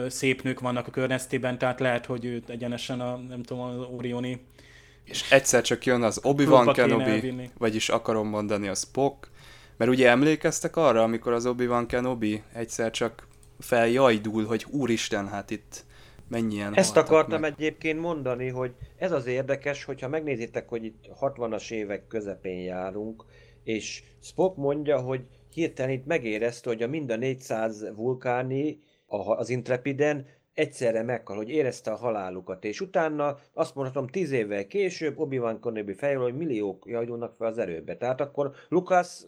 [0.07, 4.41] szép nők vannak a környezetében, tehát lehet, hogy őt egyenesen a, nem tudom, az Orioni
[5.03, 9.29] és egyszer csak jön az Obi-Wan Kenobi, vagyis akarom mondani a Spock,
[9.77, 13.27] mert ugye emlékeztek arra, amikor az Obi-Wan Kenobi egyszer csak
[13.59, 15.85] feljajdul, hogy úristen, hát itt
[16.27, 17.53] mennyien Ezt akartam meg.
[17.57, 23.23] egyébként mondani, hogy ez az érdekes, hogyha megnézitek, hogy itt 60-as évek közepén járunk,
[23.63, 25.21] és Spock mondja, hogy
[25.53, 28.79] hirtelen itt megérezte, hogy a mind a 400 vulkáni
[29.37, 35.19] az Intrepiden egyszerre meghal, hogy érezte a halálukat, és utána azt mondhatom, tíz évvel később
[35.19, 37.97] Obi-Wan Kenobi fejl, hogy milliók jajdulnak fel az erőbe.
[37.97, 39.23] Tehát akkor Lucas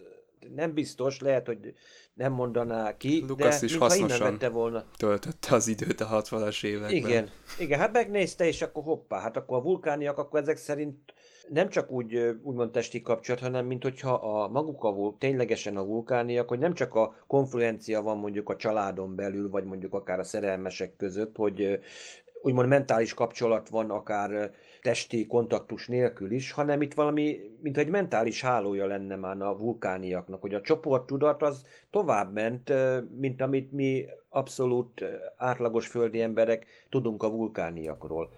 [0.55, 1.73] nem biztos, lehet, hogy
[2.13, 4.85] nem mondaná ki, Lucas de is hasznosan vette volna.
[4.97, 6.91] töltötte az időt a 60-as években.
[6.91, 11.13] Igen, igen, hát megnézte, és akkor hoppá, hát akkor a vulkániak, akkor ezek szerint
[11.49, 16.47] nem csak úgy úgymond testi kapcsolat, hanem mint hogyha a maguk a ténylegesen a vulkániak,
[16.47, 20.95] hogy nem csak a konfluencia van mondjuk a családon belül, vagy mondjuk akár a szerelmesek
[20.95, 21.79] között, hogy
[22.41, 28.41] úgymond mentális kapcsolat van akár testi kontaktus nélkül is, hanem itt valami, mint egy mentális
[28.41, 32.73] hálója lenne már a vulkániaknak, hogy a csoporttudat az tovább ment,
[33.17, 35.05] mint amit mi abszolút
[35.37, 38.29] átlagos földi emberek tudunk a vulkániakról.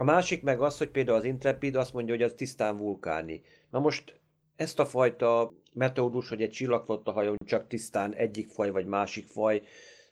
[0.00, 3.42] A másik meg az, hogy például az Intrepid azt mondja, hogy az tisztán vulkáni.
[3.70, 4.20] Na most
[4.56, 9.62] ezt a fajta metódus, hogy egy csillagflotta hajón csak tisztán egyik faj vagy másik faj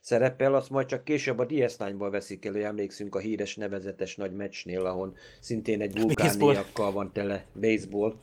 [0.01, 4.85] szerepel, azt majd csak később a DS9-ból veszik elő, emlékszünk a híres nevezetes nagy meccsnél,
[4.85, 8.15] ahol szintén egy vulkániakkal van tele baseball.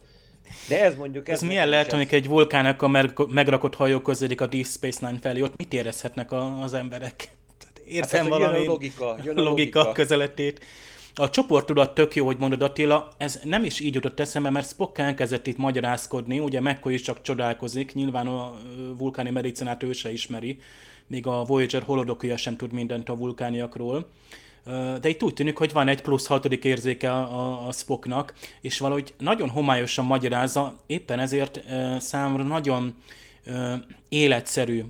[0.68, 1.28] De ez mondjuk...
[1.28, 5.42] Ez, ez milyen lehet, amikor egy vulkánokkal megrakott hajó közödik a Deep Space Nine felé,
[5.42, 7.28] ott mit érezhetnek a, az emberek?
[7.84, 10.64] Értem hát valami jön a logika, jön a logika, logika közeletét.
[11.16, 14.98] A csoporttudat tök jó, hogy mondod Attila, ez nem is így jutott eszembe, mert Spock
[14.98, 18.52] elkezdett itt magyarázkodni, ugye McCoy is csak csodálkozik, nyilván a
[18.96, 20.58] vulkáni medicinát ő se ismeri,
[21.06, 24.10] még a Voyager holodokja sem tud mindent a vulkániakról.
[25.00, 29.14] De itt úgy tűnik, hogy van egy plusz hatodik érzéke a, a Spocknak, és valahogy
[29.18, 31.60] nagyon homályosan magyarázza, éppen ezért
[31.98, 32.94] számomra nagyon
[34.08, 34.84] életszerű,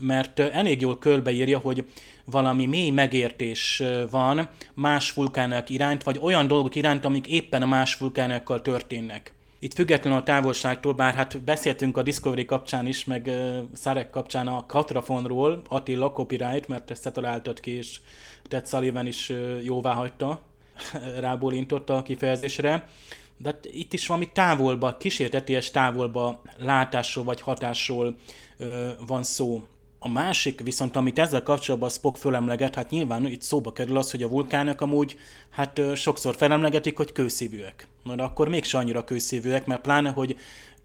[0.00, 1.84] mert elég jól körbeírja, hogy
[2.30, 7.94] valami mély megértés van más vulkánok iránt, vagy olyan dolgok iránt, amik éppen a más
[7.94, 9.32] vulkánokkal történnek.
[9.60, 14.46] Itt függetlenül a távolságtól, bár hát beszéltünk a Discovery kapcsán is, meg uh, Szarek kapcsán
[14.46, 18.00] a Katrafonról, Attila copyright, mert ezt találtad ki, és
[18.48, 20.40] Ted Sullivan is uh, jóvá hagyta,
[21.20, 22.88] rábólintott a kifejezésre.
[23.36, 28.16] De hát itt is valami távolba, kísérteties távolba látásról vagy hatásról
[28.58, 28.68] uh,
[29.06, 29.62] van szó.
[29.98, 34.22] A másik viszont, amit ezzel kapcsolatban Spock fölemleget, hát nyilván itt szóba kerül az, hogy
[34.22, 35.18] a vulkánok amúgy
[35.50, 37.86] hát sokszor felemlegetik, hogy kőszívűek.
[38.02, 40.36] Na de akkor mégse annyira kőszívűek, mert pláne, hogy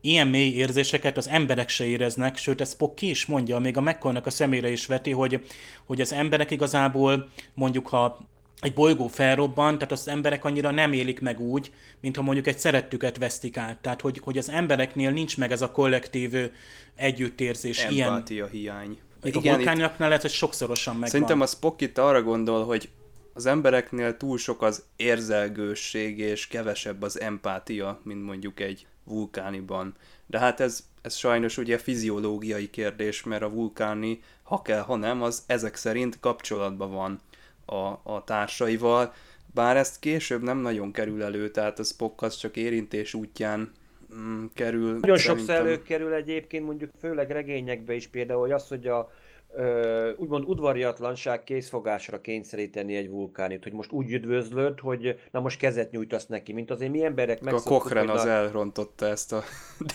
[0.01, 3.81] ilyen mély érzéseket az emberek se éreznek, sőt, ez Spock ki is mondja, még a
[3.81, 5.45] mccoy a szemére is veti, hogy,
[5.85, 8.19] hogy az emberek igazából mondjuk, ha
[8.63, 12.57] egy bolygó felrobban, tehát az emberek annyira nem élik meg úgy, mint ha mondjuk egy
[12.57, 13.77] szerettüket vesztik át.
[13.77, 16.51] Tehát, hogy, hogy az embereknél nincs meg ez a kollektív
[16.95, 17.83] együttérzés.
[17.83, 18.49] Empátia ilyen...
[18.49, 18.99] hiány.
[19.21, 21.09] Még Igen, a vulkániaknál lehet, hogy sokszorosan megvan.
[21.09, 22.89] Szerintem a Spock itt arra gondol, hogy
[23.33, 29.95] az embereknél túl sok az érzelgősség és kevesebb az empátia, mint mondjuk egy vulkániban.
[30.25, 35.21] De hát ez, ez sajnos ugye fiziológiai kérdés, mert a vulkáni, ha kell, ha nem,
[35.21, 37.19] az ezek szerint kapcsolatban van
[37.65, 39.13] a, a társaival,
[39.53, 43.71] bár ezt később nem nagyon kerül elő, tehát a Spock az csak érintés útján
[44.15, 44.99] mm, kerül.
[44.99, 49.11] Nagyon sokszor előkerül egyébként, mondjuk főleg regényekbe is például, hogy az, hogy a
[49.55, 55.91] ö, úgymond udvariatlanság készfogásra kényszeríteni egy vulkánit, hogy most úgy üdvözlöd, hogy na most kezet
[55.91, 57.53] nyújtasz neki, mint azért mi emberek meg.
[57.53, 59.43] A Cochrane az elrontotta ezt a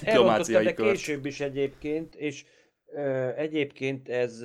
[0.00, 2.44] diplomáciai de később is egyébként, és
[3.36, 4.42] egyébként ez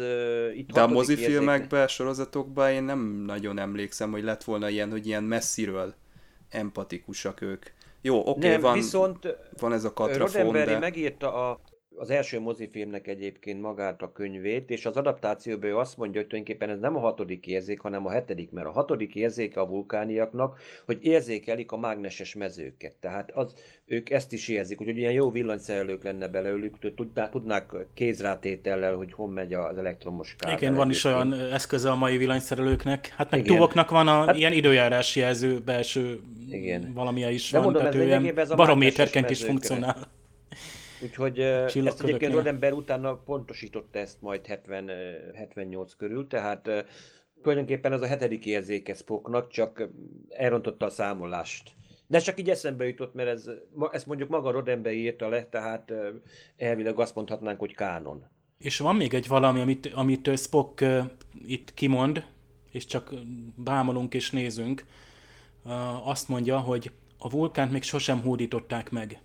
[0.56, 5.24] itt De a mozifilmekben, sorozatokban én nem nagyon emlékszem, hogy lett volna ilyen, hogy ilyen
[5.24, 5.94] messziről
[6.50, 7.66] empatikusak ők.
[8.02, 10.80] Jó, oké, okay, van, viszont van ez a katrafon, de...
[10.80, 11.60] megírta a
[11.96, 16.70] az első mozifilmnek egyébként magát a könyvét, és az adaptációban ő azt mondja, hogy tulajdonképpen
[16.76, 20.98] ez nem a hatodik érzék, hanem a hetedik, mert a hatodik érzéke a vulkániaknak, hogy
[21.02, 22.94] érzékelik a mágneses mezőket.
[22.94, 23.54] Tehát az,
[23.86, 29.30] ők ezt is érzik, hogy ilyen jó villanyszerelők lenne belőlük, tudnák, tudnák kézrátétellel, hogy hon
[29.30, 30.58] megy az elektromos kábel.
[30.58, 33.14] Igen, van is olyan eszköze a mai villanyszerelőknek.
[33.18, 36.92] Hát meg tuvoknak van a hát, ilyen időjárási jelző belső Igen.
[36.94, 40.22] valamilyen is De van, mondom, tehát ez barométerként is funkcionál.
[41.04, 44.90] Úgyhogy ezt egyébként Rodember utána pontosította ezt majd 70,
[45.36, 46.70] 78 körül, tehát
[47.42, 49.90] tulajdonképpen ez a hetedik érzéke Spocknak, csak
[50.30, 51.72] elrontotta a számolást.
[52.08, 53.50] De csak így eszembe jutott, mert ez,
[53.92, 55.94] ezt mondjuk maga Rodember írta le, tehát
[56.58, 58.26] elvileg azt mondhatnánk, hogy kánon.
[58.58, 61.04] És van még egy valami, amit, amit Spock uh,
[61.46, 62.26] itt kimond,
[62.72, 63.14] és csak
[63.56, 64.86] bámolunk és nézünk,
[65.64, 69.22] uh, azt mondja, hogy a vulkánt még sosem hódították meg.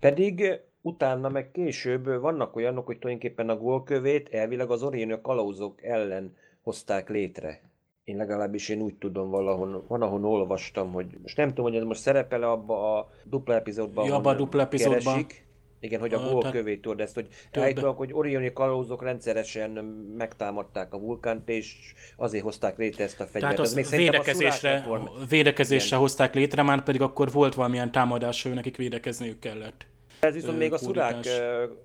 [0.00, 6.36] Pedig Utána meg később vannak olyanok, hogy tulajdonképpen a gólkövét elvileg az Orion kalauzok ellen
[6.62, 7.60] hozták létre.
[8.04, 11.82] Én legalábbis én úgy tudom valahol, van ahol olvastam, hogy most nem tudom, hogy ez
[11.82, 15.02] most szerepel abba a dupla epizódban, ja, a dupla epizódban.
[15.02, 15.46] Keresik.
[15.80, 19.70] Igen, hogy a gólkövét tudod ezt, hogy állítólag, hogy Orioni kalauzok rendszeresen
[20.16, 23.42] megtámadták a vulkánt, és azért hozták létre ezt a fegyvert.
[23.42, 24.86] Tehát az, az még védekezésre,
[25.28, 29.86] védekezésre hozták létre, már pedig akkor volt valamilyen támadás, hogy nekik védekezniük kellett.
[30.20, 31.16] Ez viszont még a szurák,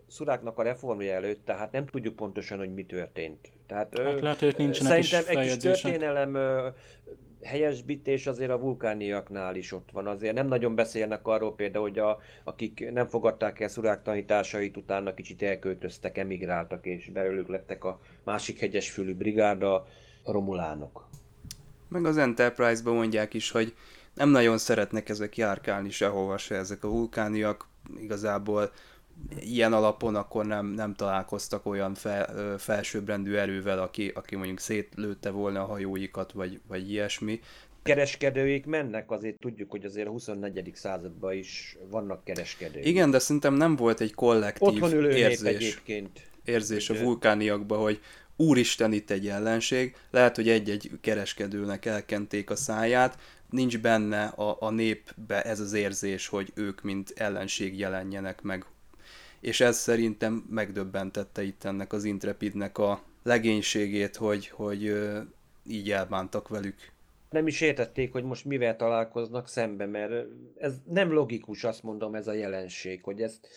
[0.07, 3.51] szuráknak a reformja előtt, tehát nem tudjuk pontosan, hogy mi történt.
[3.67, 6.37] Tehát, hát lehet, hogy nincsenek szerintem egy kis történelem
[7.43, 10.07] helyesbítés azért a vulkániaknál is ott van.
[10.07, 15.13] Azért nem nagyon beszélnek arról például, hogy a, akik nem fogadták el szurák tanításait, utána
[15.13, 19.87] kicsit elköltöztek, emigráltak, és belőlük lettek a másik hegyesfülű brigáda,
[20.23, 21.07] a romulánok.
[21.87, 23.75] Meg az Enterprise-ban mondják is, hogy
[24.13, 27.67] nem nagyon szeretnek ezek járkálni sehova se ezek a vulkániak,
[28.01, 28.71] igazából
[29.39, 35.61] ilyen alapon akkor nem, nem találkoztak olyan fel, felsőbbrendű erővel, aki, aki mondjuk szétlőtte volna
[35.61, 37.39] a hajóikat, vagy, vagy ilyesmi.
[37.83, 40.71] Kereskedőik mennek, azért tudjuk, hogy azért a 24.
[40.73, 42.85] században is vannak kereskedők.
[42.85, 46.21] Igen, de szerintem nem volt egy kollektív érzés, egyébként.
[46.43, 47.99] érzés a vulkániakban, hogy
[48.35, 53.17] úristen itt egy ellenség, lehet, hogy egy-egy kereskedőnek elkenték a száját,
[53.53, 58.65] nincs benne a, a népbe ez az érzés, hogy ők mint ellenség jelenjenek meg.
[59.39, 64.93] És ez szerintem megdöbbentette itt ennek az Intrepidnek a legénységét, hogy, hogy
[65.67, 66.75] így elbántak velük.
[67.29, 70.25] Nem is értették, hogy most mivel találkoznak szembe, mert
[70.57, 73.47] ez nem logikus, azt mondom, ez a jelenség, hogy ezt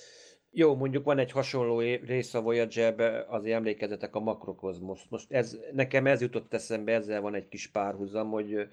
[0.50, 5.02] jó, mondjuk van egy hasonló rész a Voyager-be, azért emlékezetek a makrokozmosz.
[5.09, 8.68] Most ez, nekem ez jutott eszembe, ezzel van egy kis párhuzam, hogy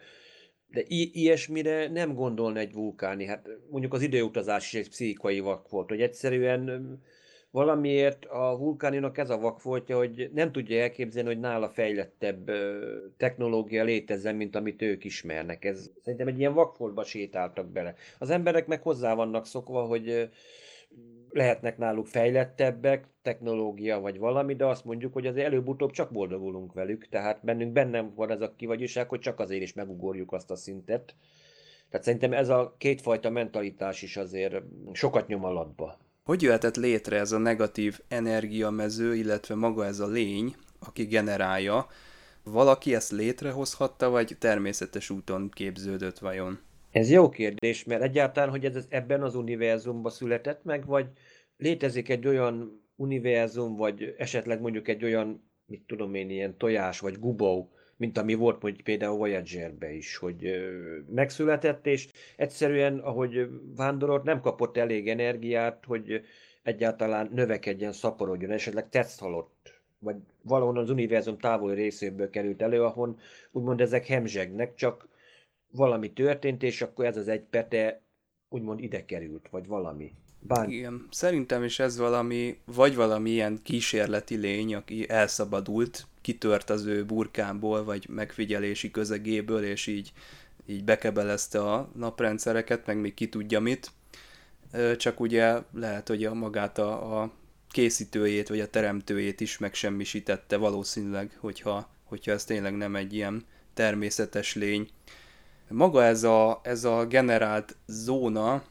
[0.73, 3.25] de i- ilyesmire nem gondolna egy vulkáni.
[3.25, 7.01] Hát mondjuk az időutazás is egy pszichikai vak volt, hogy egyszerűen
[7.51, 12.51] valamiért a vulkáninak ez a vakfoltja, hogy nem tudja elképzelni, hogy nála fejlettebb
[13.17, 15.65] technológia létezzen, mint amit ők ismernek.
[15.65, 17.95] Ez szerintem egy ilyen vakfoltba sétáltak bele.
[18.19, 20.29] Az emberek meg hozzá vannak szokva, hogy
[21.29, 27.07] lehetnek náluk fejlettebbek, technológia vagy valami, de azt mondjuk, hogy az előbb-utóbb csak boldogulunk velük,
[27.09, 31.15] tehát bennünk bennem van ez a kivagyiság, hogy csak azért is megugorjuk azt a szintet.
[31.89, 34.55] Tehát szerintem ez a kétfajta mentalitás is azért
[34.91, 35.97] sokat nyom alatba.
[36.23, 41.87] Hogy jöhetett létre ez a negatív energiamező, illetve maga ez a lény, aki generálja?
[42.43, 46.59] Valaki ezt létrehozhatta, vagy természetes úton képződött vajon?
[46.91, 51.05] Ez jó kérdés, mert egyáltalán, hogy ez ebben az univerzumban született meg, vagy
[51.57, 57.19] létezik egy olyan univerzum, vagy esetleg mondjuk egy olyan, mit tudom én, ilyen tojás, vagy
[57.19, 60.51] gubó, mint ami volt hogy például Voyager-be is, hogy
[61.09, 66.21] megszületett, és egyszerűen, ahogy vándorolt, nem kapott elég energiát, hogy
[66.63, 73.19] egyáltalán növekedjen, szaporodjon, esetleg tetsz halott, vagy valahol az univerzum távoli részéből került elő, ahol
[73.51, 75.07] úgymond ezek hemzsegnek, csak
[75.71, 78.01] valami történt, és akkor ez az egy pete
[78.49, 80.13] úgymond ide került, vagy valami.
[80.47, 80.69] Bár...
[80.69, 87.05] Igen, szerintem is ez valami, vagy valami ilyen kísérleti lény, aki elszabadult, kitört az ő
[87.05, 90.13] burkából, vagy megfigyelési közegéből, és így,
[90.65, 93.91] így bekebelezte a naprendszereket, meg még ki tudja mit.
[94.97, 97.31] Csak ugye lehet, hogy a magát a, a
[97.69, 104.55] készítőjét, vagy a teremtőjét is megsemmisítette valószínűleg, hogyha, hogyha ez tényleg nem egy ilyen természetes
[104.55, 104.89] lény.
[105.67, 108.63] Maga ez a, ez a generált zóna,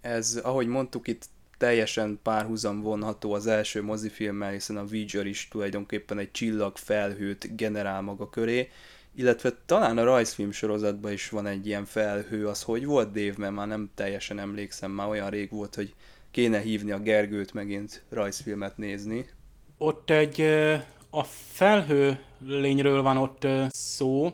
[0.00, 1.24] ez, ahogy mondtuk, itt
[1.58, 8.30] teljesen párhuzam vonható az első mozifilmmel, hiszen a Voyager is tulajdonképpen egy csillagfelhőt generál maga
[8.30, 8.68] köré,
[9.14, 13.54] illetve talán a rajzfilm sorozatban is van egy ilyen felhő, az hogy volt Dave, mert
[13.54, 15.94] már nem teljesen emlékszem, már olyan rég volt, hogy
[16.30, 19.26] kéne hívni a Gergőt megint rajzfilmet nézni.
[19.78, 20.40] Ott egy,
[21.10, 21.22] a
[21.52, 24.32] felhő lényről van ott szó,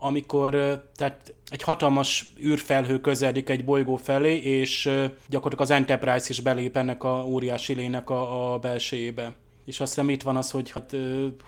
[0.00, 0.50] amikor
[0.96, 4.90] tehát egy hatalmas űrfelhő közeledik egy bolygó felé, és
[5.28, 9.34] gyakorlatilag az Enterprise is belép ennek a óriási lénynek a, a belsejébe.
[9.64, 10.96] És azt hiszem itt van az, hogy, hát,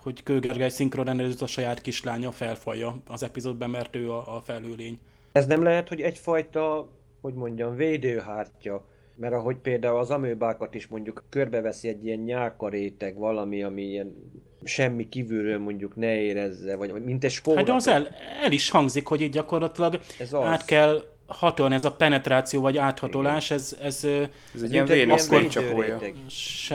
[0.03, 4.99] hogy Kőgergely szinkronrendezőt a saját kislánya felfalja az epizódban, mert ő a, a felhőlény.
[5.33, 6.89] Ez nem lehet, hogy egyfajta,
[7.21, 8.85] hogy mondjam, védőhártya,
[9.15, 14.15] mert ahogy például az amőbákat is mondjuk körbeveszi egy ilyen nyálkaréteg, valami, ami ilyen
[14.65, 17.59] semmi kívülről mondjuk ne érezze, vagy mint egy spóra.
[17.59, 18.09] Hát az el,
[18.43, 20.45] el is hangzik, hogy itt gyakorlatilag ez az.
[20.45, 23.77] át kell hatolni, ez a penetráció vagy áthatolás, ez...
[23.83, 24.05] Ez,
[24.55, 25.99] ez egy ilyen vénusz lénycsapója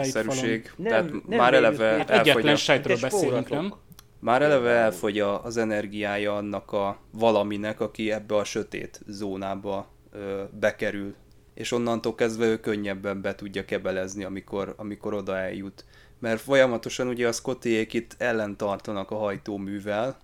[0.02, 0.72] szerűség.
[0.76, 3.74] Nem, Tehát nem már eleve hát egyetlen sejtről beszélünk, nem?
[4.20, 11.16] Már eleve elfogy az energiája annak a valaminek, aki ebbe a sötét zónába ö, bekerül,
[11.58, 15.86] és onnantól kezdve ő könnyebben be tudja kebelezni, amikor, amikor oda eljut.
[16.20, 20.18] Mert folyamatosan ugye a Scottiék itt ellentartanak a hajtóművel,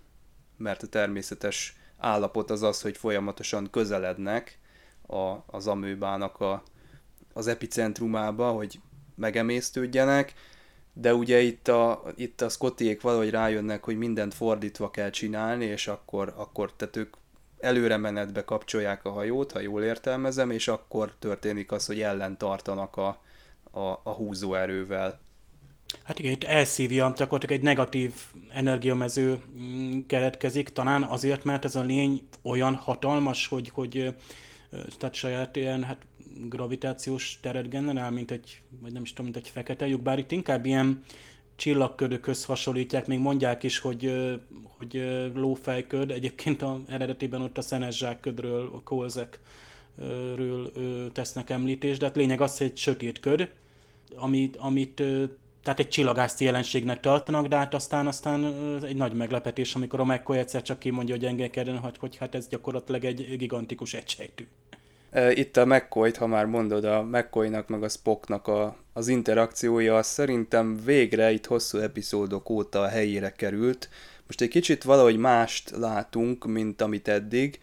[0.58, 4.60] mert a természetes állapot az az, hogy folyamatosan közelednek
[5.08, 6.64] a, az amőbának a,
[7.34, 8.80] az epicentrumába, hogy
[9.16, 10.34] megemésztődjenek,
[10.94, 15.88] de ugye itt a, itt a Scottiék valahogy rájönnek, hogy mindent fordítva kell csinálni, és
[15.88, 17.16] akkor, akkor tehát ők
[17.64, 22.98] előre menetbe kapcsolják a hajót, ha jól értelmezem, és akkor történik az, hogy ellen tartanak
[22.98, 23.22] a,
[23.72, 25.20] a, a húzóerővel.
[26.04, 28.14] Hát igen, itt elszívja, gyakorlatilag egy negatív
[28.54, 34.16] energiamező mm, keletkezik, talán azért, mert ez a lény olyan hatalmas, hogy, hogy
[34.98, 35.98] tehát saját ilyen hát,
[36.50, 40.32] gravitációs teret generál, mint egy, vagy nem is tudom, mint egy fekete lyuk, bár itt
[40.32, 41.04] inkább ilyen
[41.56, 44.14] csillagködökhöz hasonlítják, még mondják is, hogy,
[44.78, 50.72] hogy lófejköd, egyébként a, eredetiben ott a szenes zsákködről, a kolzekről
[51.12, 53.52] tesznek említést, de hát lényeg az, hogy egy sötét köd,
[54.16, 55.04] amit, amit
[55.64, 58.44] tehát egy csillagászti jelenségnek tartanak, de hát aztán, aztán
[58.84, 62.48] egy nagy meglepetés, amikor a McCoy egyszer csak kimondja a gyengékedben, hogy, hogy hát ez
[62.48, 64.48] gyakorlatilag egy gigantikus egysejtű.
[65.14, 70.80] Itt a mccoy ha már mondod, a mccoy meg a Spocknak a, az interakciója, szerintem
[70.86, 73.90] végre itt hosszú epizódok óta a helyére került.
[74.28, 77.60] Most egy kicsit valahogy mást látunk, mint amit eddig.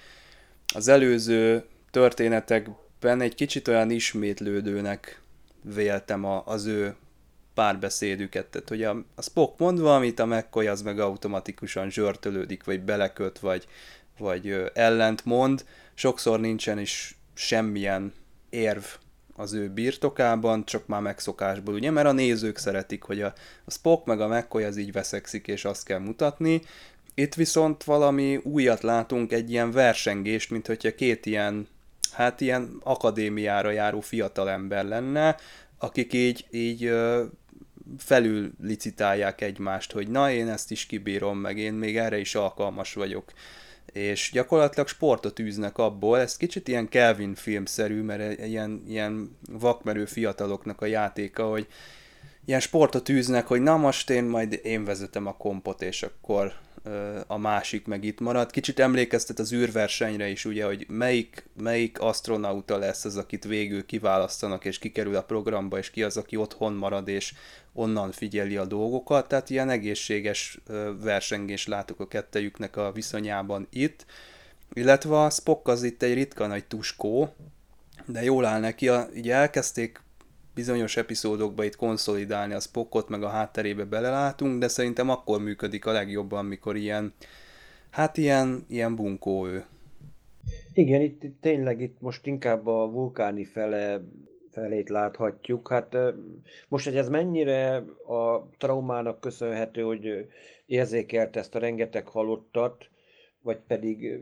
[0.75, 5.21] Az előző történetekben egy kicsit olyan ismétlődőnek
[5.63, 6.95] véltem a, az ő
[7.55, 12.81] párbeszédüket, tehát hogy a, a Spock mond valamit, a McCoy az meg automatikusan zsörtölődik, vagy
[12.81, 13.67] beleköt, vagy,
[14.19, 15.65] vagy ellent mond.
[15.95, 18.13] Sokszor nincsen is semmilyen
[18.51, 18.85] érv
[19.37, 23.33] az ő birtokában, csak már megszokásból, ugye, mert a nézők szeretik, hogy a,
[23.65, 26.63] a Spock meg a McCoy az így veszekszik, és azt kell mutatni.
[27.15, 31.69] Itt viszont valami újat látunk, egy ilyen versengést, mint hogyha két ilyen,
[32.13, 35.37] hát ilyen akadémiára járó fiatalember lenne,
[35.79, 36.93] akik így, így
[37.99, 42.95] felül licitálják egymást, hogy na én ezt is kibírom, meg én még erre is alkalmas
[42.95, 43.33] vagyok.
[43.93, 50.81] És gyakorlatilag sportot űznek abból, ez kicsit ilyen Kelvin filmszerű, mert ilyen, ilyen vakmerő fiataloknak
[50.81, 51.67] a játéka, hogy
[52.45, 56.53] ilyen sportot űznek, hogy na most én majd én vezetem a kompot, és akkor
[57.27, 58.51] a másik meg itt marad.
[58.51, 64.65] Kicsit emlékeztet az űrversenyre is, ugye, hogy melyik, melyik astronauta lesz az, akit végül kiválasztanak,
[64.65, 67.35] és kikerül a programba, és ki az, aki otthon marad, és
[67.73, 70.61] onnan figyeli a dolgokat, tehát ilyen egészséges
[71.03, 74.07] versengés látok a kettejüknek a viszonyában itt,
[74.73, 77.29] illetve a Spock az itt egy ritka nagy tuskó,
[78.07, 80.03] de jól áll neki, így elkezdték
[80.55, 85.93] bizonyos epizódokba itt konszolidálni a Spockot, meg a hátterébe belelátunk, de szerintem akkor működik a
[85.93, 87.13] legjobban, mikor ilyen
[87.91, 89.65] hát ilyen, ilyen bunkó ő.
[90.73, 94.01] Igen, itt tényleg itt most inkább a vulkáni fele,
[94.61, 95.69] felét láthatjuk.
[95.69, 95.97] Hát
[96.69, 100.29] most, hogy ez mennyire a traumának köszönhető, hogy
[100.67, 102.89] érzékelt ezt a rengeteg halottat,
[103.43, 104.21] vagy pedig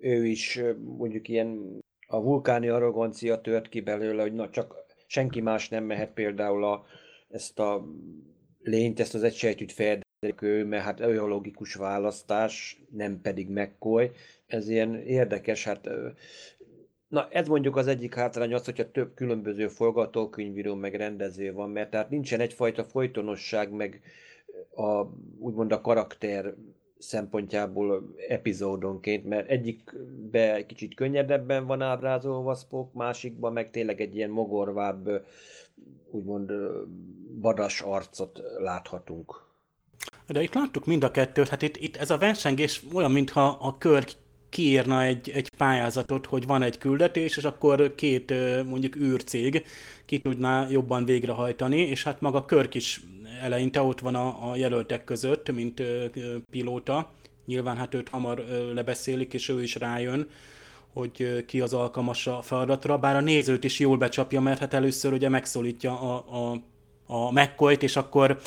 [0.00, 0.62] ő is
[0.98, 4.74] mondjuk ilyen a vulkáni arrogancia tört ki belőle, hogy na csak
[5.06, 6.84] senki más nem mehet például a,
[7.28, 7.86] ezt a
[8.62, 14.10] lényt, ezt az egysejtűt fejedelik ő, mert hát ő a logikus választás, nem pedig McCoy.
[14.46, 15.88] Ez ilyen érdekes, hát
[17.08, 21.90] Na, ez mondjuk az egyik hátrány az, hogyha több különböző forgatókönyvíró meg rendező van, mert
[21.90, 24.00] tehát nincsen egyfajta folytonosság, meg
[24.74, 25.02] a,
[25.38, 26.54] úgymond a karakter
[26.98, 35.26] szempontjából epizódonként, mert egyikbe kicsit könnyedebben van ábrázolva Spock, másikban meg tényleg egy ilyen mogorvább,
[36.10, 36.52] úgymond
[37.40, 39.44] badas arcot láthatunk.
[40.26, 43.78] De itt láttuk mind a kettőt, hát itt, itt ez a versengés olyan, mintha a
[43.78, 44.06] kör
[44.48, 48.34] kiírna egy, egy pályázatot, hogy van egy küldetés, és akkor két
[48.64, 49.64] mondjuk űrcég
[50.04, 53.00] ki tudná jobban végrehajtani, és hát maga Körk is
[53.42, 55.82] eleinte ott van a, a jelöltek között, mint
[56.50, 57.10] pilóta.
[57.46, 58.44] Nyilván hát őt hamar
[58.74, 60.28] lebeszélik, és ő is rájön,
[60.92, 65.12] hogy ki az alkalmas a feladatra, bár a nézőt is jól becsapja, mert hát először
[65.12, 66.62] ugye megszólítja a, a,
[67.06, 68.40] a mccoy és akkor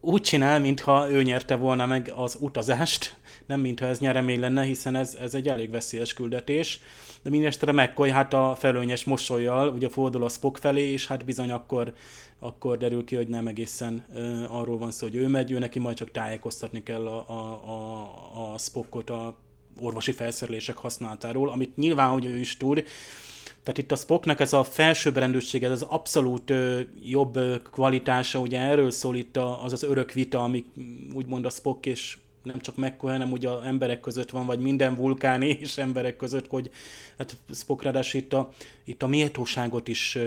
[0.00, 3.16] úgy csinál, mintha ő nyerte volna meg az utazást,
[3.46, 6.80] nem mintha ez nyeremény lenne, hiszen ez, ez egy elég veszélyes küldetés.
[7.22, 11.50] De mindestre McCoy hát a felőnyes mosolyjal ugye fordul a Spock felé, és hát bizony
[11.50, 11.92] akkor
[12.38, 15.78] akkor derül ki, hogy nem egészen uh, arról van szó, hogy ő megy, ő neki
[15.78, 19.36] majd csak tájékoztatni kell a, a, a, a Spockot a
[19.80, 22.84] orvosi felszerelések használatáról, amit nyilván, hogy ő is tud,
[23.62, 28.60] tehát itt a Spocknak ez a felsőbbrendűség, ez az abszolút ö, jobb ö, kvalitása, ugye
[28.60, 30.64] erről szól itt a, az az örök vita, ami
[31.14, 35.48] úgymond a Spock és nem csak McCoy, hanem ugye emberek között van, vagy minden vulkáni
[35.60, 36.70] és emberek között, hogy
[37.18, 38.48] hát Spock itt a,
[38.84, 40.18] itt a méltóságot is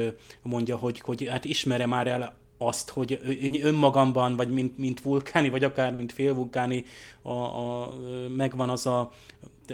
[0.41, 3.20] mondja, hogy, hogy hát ismere már el azt, hogy
[3.63, 6.86] önmagamban, vagy mint, mint vulkáni, vagy akár mint félvulkáni,
[7.22, 7.93] a, a,
[8.36, 9.11] megvan az a,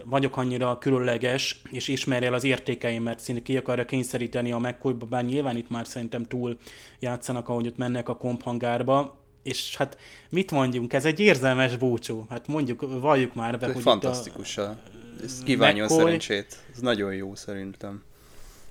[0.06, 5.26] vagyok annyira különleges, és ismerje el az értékeimet, szinte ki akarja kényszeríteni a mccoy bár
[5.26, 6.58] nyilván itt már szerintem túl
[7.00, 9.98] játszanak, ahogy ott mennek a komphangárba, és hát
[10.30, 12.26] mit mondjunk, ez egy érzelmes búcsú.
[12.30, 14.58] Hát mondjuk, valljuk már be, hogy Fantasztikus.
[14.58, 14.78] A...
[15.24, 15.98] Ez kívánjon McCoy...
[15.98, 16.58] szerencsét.
[16.74, 18.04] Ez nagyon jó szerintem.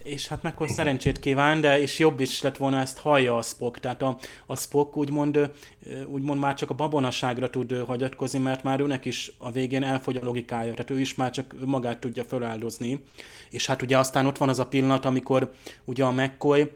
[0.02, 3.78] És hát McCoy szerencsét kíván, de és jobb is lett volna ezt hallja a Spock.
[3.78, 5.50] Tehát a, a Spock úgymond,
[6.06, 10.24] úgymond már csak a babonaságra tud hagyatkozni, mert már őnek is a végén elfogy a
[10.24, 10.70] logikája.
[10.70, 13.04] Tehát ő is már csak magát tudja feláldozni.
[13.50, 15.52] És hát ugye aztán ott van az a pillanat, amikor
[15.84, 16.70] ugye a McCoy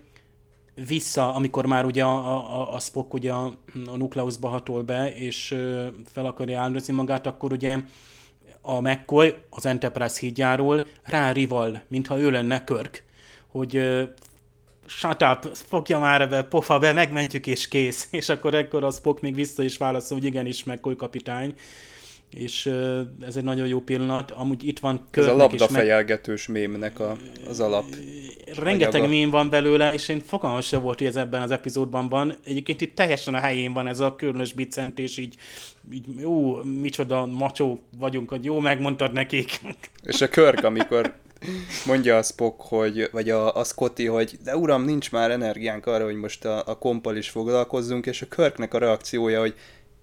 [0.86, 3.44] vissza, amikor már ugye a, a, a Spock ugye a,
[3.86, 5.56] a nukleusba hatol be, és
[6.12, 7.76] fel akarja áldozni magát, akkor ugye
[8.60, 13.04] a McCoy az Enterprise hídjáról rá rival, mintha ő lenne Körk,
[13.46, 14.00] hogy
[14.86, 18.08] shut up, fogja már ebbe, pofa be, megmentjük és kész.
[18.10, 21.54] És akkor ekkor a Spock még vissza is válaszol, hogy igenis, McCoy kapitány
[22.30, 22.66] és
[23.20, 24.30] ez egy nagyon jó pillanat.
[24.30, 26.60] Amúgy itt van Ez a labdafejelgetős meg...
[26.60, 27.16] mémnek a,
[27.48, 27.84] az alap.
[28.58, 29.08] Rengeteg anyaga.
[29.08, 32.36] mém van belőle, és én fogalmam sem volt, hogy ez ebben az epizódban van.
[32.44, 35.34] Egyébként itt teljesen a helyén van ez a különös bicentés, így,
[35.92, 39.60] így jó, micsoda macsó vagyunk, hogy jó, megmondtad nekik.
[40.02, 41.14] És a körk, amikor
[41.86, 46.04] mondja a Spock, hogy, vagy a, a Scotty, hogy de uram, nincs már energiánk arra,
[46.04, 49.54] hogy most a, a kompal is foglalkozzunk, és a Körknek a reakciója, hogy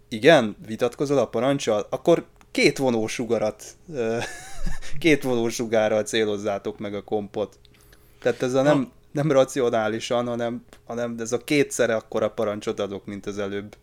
[0.09, 3.63] igen, vitatkozol a parancsal, akkor két vonósugarat,
[4.99, 7.59] két vonósugárral célozzátok meg a kompot.
[8.23, 13.25] Tehát ez a nem, nem racionálisan, hanem, hanem ez a kétszere akkora parancsot adok, mint
[13.25, 13.75] az előbb.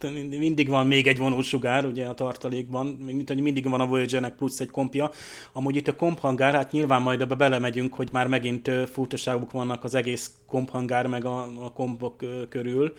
[0.38, 4.70] mindig van még egy vonósugár, ugye a tartalékban, mint mindig van a Voyager-nek plusz egy
[4.70, 5.10] kompja.
[5.52, 9.94] Amúgy itt a komphangár, hát nyilván majd ebbe belemegyünk, hogy már megint furcsaságok vannak az
[9.94, 12.94] egész komphangár meg a, a kompok körül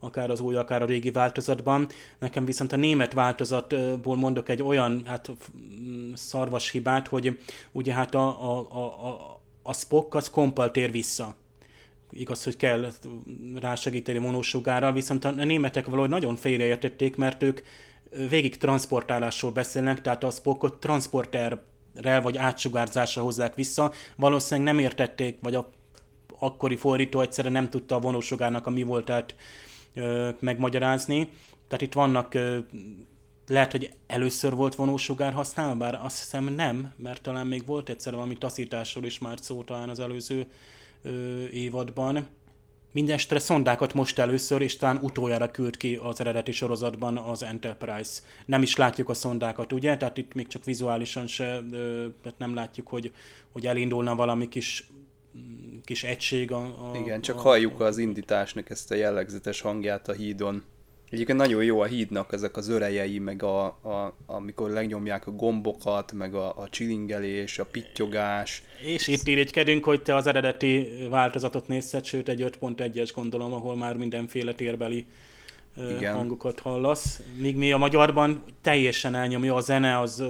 [0.00, 1.88] akár az új, akár a régi változatban.
[2.18, 5.30] Nekem viszont a német változatból mondok egy olyan hát,
[6.14, 7.38] szarvas hibát, hogy
[7.72, 9.37] ugye hát a, a, a,
[9.68, 11.34] a, Spock az kompal tér vissza.
[12.10, 12.92] Igaz, hogy kell
[13.60, 17.60] rásegíteni monósugárral, viszont a németek valahogy nagyon félreértették, mert ők
[18.28, 23.92] végig transportálásról beszélnek, tehát a Spockot transporterrel vagy átsugárzásra hozzák vissza.
[24.16, 25.70] Valószínűleg nem értették, vagy a
[26.38, 29.34] akkori fordító egyszerűen nem tudta a vonósugárnak a mi voltát
[30.38, 31.28] megmagyarázni.
[31.68, 32.38] Tehát itt vannak,
[33.48, 38.12] lehet, hogy először volt vonósugár használva, bár azt hiszem nem, mert talán még volt egyszer
[38.14, 40.46] valami taszításról is már szó talán az előző
[41.52, 42.26] évadban.
[42.92, 48.20] Mindenestre szondákat most először, és talán utoljára küld ki az eredeti sorozatban az Enterprise.
[48.46, 49.96] Nem is látjuk a szondákat, ugye?
[49.96, 51.44] Tehát itt még csak vizuálisan se,
[52.22, 53.12] tehát nem látjuk, hogy,
[53.52, 54.86] hogy elindulna valami kis
[55.84, 56.52] kis egység.
[56.52, 60.62] A, a, Igen, csak a, halljuk az indításnak ezt a jellegzetes hangját a hídon.
[61.10, 66.12] Egyébként nagyon jó a hídnak ezek az örejei, meg a, a, amikor legnyomják a gombokat,
[66.12, 68.62] meg a, a csilingelés, a pittyogás.
[68.84, 73.96] És itt irigykedünk, hogy te az eredeti változatot nézted, sőt egy 5.1-es gondolom, ahol már
[73.96, 75.06] mindenféle térbeli
[75.76, 76.14] Igen.
[76.14, 77.20] hangokat hallasz.
[77.36, 80.24] Míg mi a magyarban teljesen elnyomja a zene, az,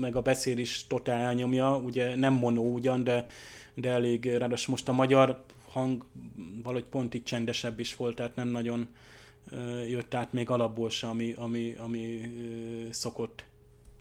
[0.00, 3.26] meg a beszél is totál elnyomja, ugye nem mono ugyan, de,
[3.74, 6.04] de elég, ráadásul most a magyar hang
[6.62, 8.88] valahogy pont itt csendesebb is volt, tehát nem nagyon
[9.88, 12.20] jött át még alapból se, ami, ami, ami
[12.90, 13.44] szokott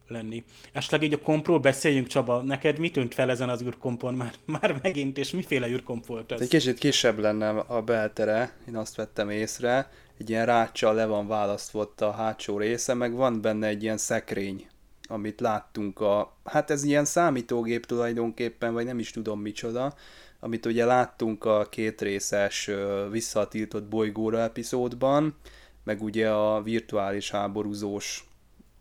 [0.08, 0.43] lenni.
[0.72, 4.80] Esetleg így a kompról beszéljünk, Csaba, neked mi tűnt fel ezen az űrkompon már, már
[4.82, 6.41] megint, és miféle űrkomp volt ez?
[6.41, 11.28] Egy kicsit kisebb lenne a beltere, én azt vettem észre, egy ilyen ráccsal le van
[11.28, 14.68] választva a hátsó része, meg van benne egy ilyen szekrény,
[15.08, 19.93] amit láttunk a, hát ez ilyen számítógép tulajdonképpen, vagy nem is tudom micsoda,
[20.40, 22.70] amit ugye láttunk a két részes
[23.12, 25.36] visszatiltott bolygóra epizódban,
[25.84, 28.28] meg ugye a virtuális háborúzós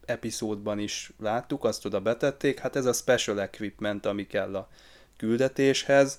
[0.04, 4.68] epizódban is láttuk, azt oda betették, hát ez a special equipment, ami kell a
[5.16, 6.18] küldetéshez,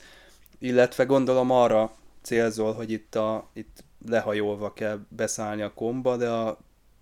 [0.60, 6.58] illetve gondolom arra célzol, hogy itt, a, itt lehajolva kell beszállni a komba, de a,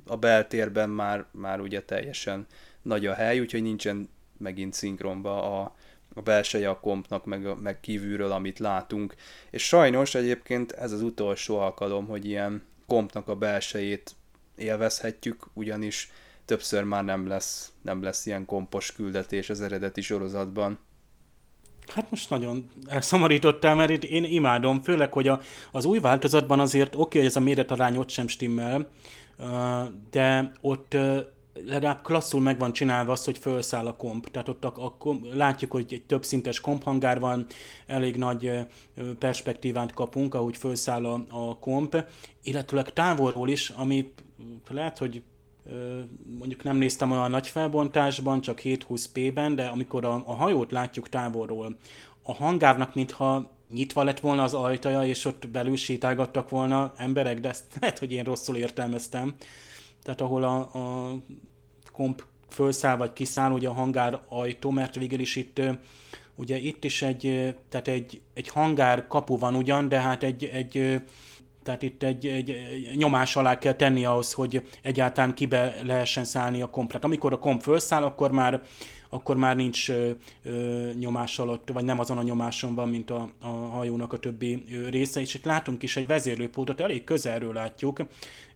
[0.05, 2.47] a beltérben már, már ugye teljesen
[2.81, 5.75] nagy a hely, úgyhogy nincsen megint szinkronba a,
[6.15, 9.15] a belseje a kompnak, meg, meg kívülről, amit látunk.
[9.49, 14.15] És sajnos egyébként ez az utolsó alkalom, hogy ilyen kompnak a belsejét
[14.55, 16.11] élvezhetjük, ugyanis
[16.45, 20.79] többször már nem lesz, nem lesz ilyen kompos küldetés az eredeti sorozatban.
[21.87, 25.41] Hát most nagyon elszomorítottál, mert itt én imádom, főleg, hogy a,
[25.71, 28.89] az új változatban azért oké, okay, hogy ez a méretarány ott sem stimmel,
[30.11, 30.97] de ott
[31.53, 34.31] legalább klasszul meg van csinálva az, hogy felszáll a komp.
[34.31, 37.45] Tehát ott a, a látjuk, hogy egy több szintes komphangár van,
[37.87, 38.51] elég nagy
[39.19, 42.05] perspektívát kapunk, ahogy felszáll a, a komp,
[42.43, 44.13] illetőleg távolról is, ami
[44.69, 45.23] lehet, hogy
[46.37, 51.77] mondjuk nem néztem olyan nagy felbontásban, csak 720p-ben, de amikor a, a hajót látjuk távolról,
[52.23, 57.49] a hangárnak mintha nyitva lett volna az ajtaja, és ott belül sétálgattak volna emberek, de
[57.49, 59.35] ezt lehet, hogy én rosszul értelmeztem
[60.03, 61.15] tehát ahol a, a
[61.91, 65.61] komp felszáll vagy kiszáll, ugye a hangár ajtó, mert végül is itt
[66.35, 71.01] ugye itt is egy, tehát egy, egy hangár kapu van ugyan, de hát egy, egy
[71.63, 72.55] tehát itt egy, egy
[72.95, 77.03] nyomás alá kell tenni ahhoz, hogy egyáltalán kibe lehessen szállni a komplet.
[77.03, 78.61] Amikor a komp felszáll, akkor már,
[79.13, 80.09] akkor már nincs ö,
[80.43, 84.63] ö, nyomás alatt, vagy nem azon a nyomáson van, mint a, a hajónak a többi
[84.71, 88.01] ö, része, és itt látunk is egy vezérlőpótot, elég közelről látjuk,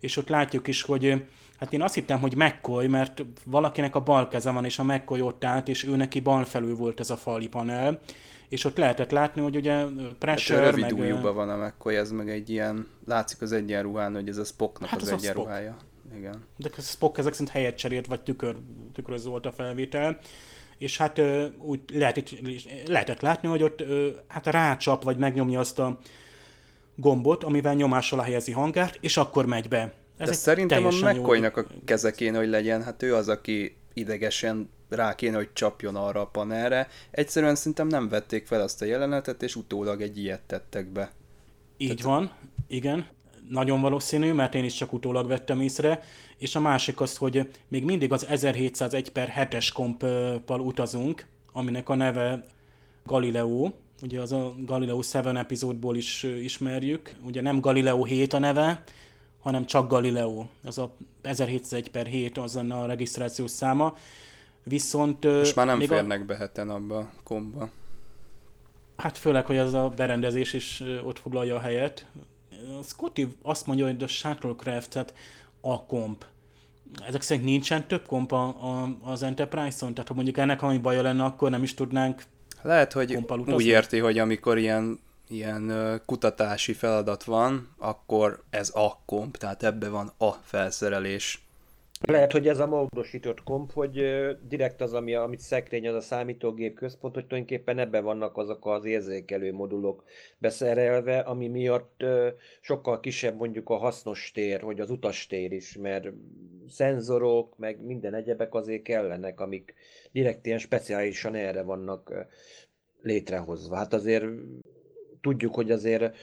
[0.00, 1.22] és ott látjuk is, hogy
[1.58, 5.20] Hát én azt hittem, hogy McCoy, mert valakinek a bal keze van, és a McCoy
[5.20, 8.00] ott állt, és ő neki bal felül volt ez a fali panel,
[8.48, 9.84] és ott lehetett látni, hogy ugye
[10.18, 11.22] pressure, hát rövid meg...
[11.34, 15.02] van a McCoy, ez meg egy ilyen, látszik az egyenruhán, hogy ez a Spocknak hát
[15.02, 15.76] az egyenruhája.
[16.16, 16.44] Igen.
[16.56, 18.56] De Spock ezek szerint helyet cserélt, vagy tükör,
[18.92, 20.18] tükröző volt a felvétel
[20.78, 21.20] és hát
[21.58, 22.34] úgy lehet,
[22.86, 23.84] lehetett látni, hogy ott
[24.26, 25.98] hát rácsap, vagy megnyomja azt a
[26.94, 29.92] gombot, amivel nyomás alá helyezi hangát, és akkor megy be.
[30.16, 34.70] Ez De szerintem a mccoy a keze kéne, hogy legyen, hát ő az, aki idegesen
[34.88, 36.88] rá kéne, hogy csapjon arra a panelre.
[37.10, 41.10] Egyszerűen szerintem nem vették fel azt a jelenetet, és utólag egy ilyet tettek be.
[41.76, 42.02] Így Tehát...
[42.02, 42.32] van,
[42.66, 43.06] igen.
[43.50, 46.02] Nagyon valószínű, mert én is csak utólag vettem észre.
[46.36, 51.94] És a másik az, hogy még mindig az 1701 per 7-es komppal utazunk, aminek a
[51.94, 52.44] neve
[53.04, 53.70] Galileo,
[54.02, 58.82] ugye az a Galileo 7 epizódból is ismerjük, ugye nem Galileo 7 a neve,
[59.40, 60.46] hanem csak Galileo.
[60.64, 63.96] Az a 1701 per 7 az a regisztrációs száma.
[64.62, 65.24] Viszont...
[65.24, 66.24] És már nem férnek a...
[66.24, 67.70] be heten abba a komba.
[68.96, 72.06] Hát főleg, hogy az a berendezés is ott foglalja a helyet.
[72.82, 75.14] Scotty azt mondja, hogy a Shuttlecraft, tehát
[75.60, 76.24] a komp.
[77.06, 79.94] Ezek szerint nincsen több komp a, a, az Enterprise-on?
[79.94, 82.22] Tehát ha mondjuk ennek ami baja lenne, akkor nem is tudnánk
[82.62, 84.98] Lehet, hogy úgy érti, hogy amikor ilyen
[85.28, 85.72] ilyen
[86.06, 91.47] kutatási feladat van, akkor ez a komp, tehát ebbe van a felszerelés.
[92.00, 94.02] Lehet, hogy ez a módosított komp, hogy
[94.48, 98.84] direkt az, ami, amit szekrény, az a számítógép központ, hogy tulajdonképpen ebben vannak azok az
[98.84, 100.04] érzékelő modulok
[100.38, 102.04] beszerelve, ami miatt
[102.60, 106.08] sokkal kisebb mondjuk a hasznos tér, vagy az utastér is, mert
[106.68, 109.74] szenzorok, meg minden egyebek azért kellenek, amik
[110.12, 112.26] direkt ilyen speciálisan erre vannak
[113.02, 113.76] létrehozva.
[113.76, 114.24] Hát azért
[115.20, 116.16] tudjuk, hogy azért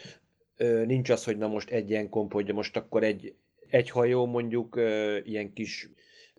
[0.85, 3.35] nincs az, hogy na most egy ilyen komp, hogy most akkor egy,
[3.75, 4.79] egy hajó mondjuk
[5.23, 5.89] ilyen kis,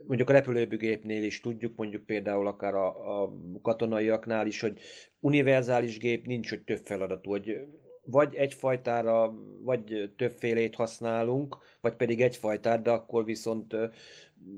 [0.06, 3.32] mondjuk a repülőgépnél is tudjuk, mondjuk például akár a, a
[3.62, 4.78] katonaiaknál is, hogy
[5.20, 7.66] univerzális gép nincs, hogy több feladatú, hogy
[8.04, 13.74] vagy egyfajtára, vagy többfélét használunk, vagy pedig egyfajtát, de akkor viszont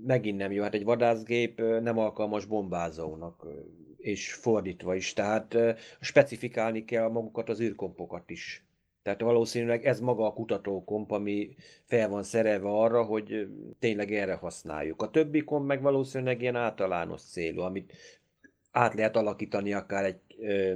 [0.07, 0.63] megint nem jó.
[0.63, 3.47] Hát egy vadászgép nem alkalmas bombázónak,
[3.97, 5.13] és fordítva is.
[5.13, 5.57] Tehát
[6.01, 8.68] specifikálni kell magukat az űrkompokat is.
[9.09, 11.55] Tehát valószínűleg ez maga a kutatókomp, ami
[11.85, 13.49] fel van szerelve arra, hogy
[13.79, 15.03] tényleg erre használjuk.
[15.03, 17.93] A többi komp meg valószínűleg ilyen általános célú, amit
[18.71, 20.21] át lehet alakítani akár egy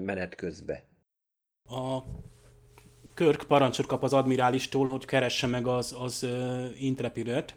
[0.01, 0.85] menet közbe.
[1.65, 1.99] A
[3.15, 6.27] Körk parancsot kap az admirálistól, hogy keresse meg az, az
[6.79, 7.55] Intrepidet.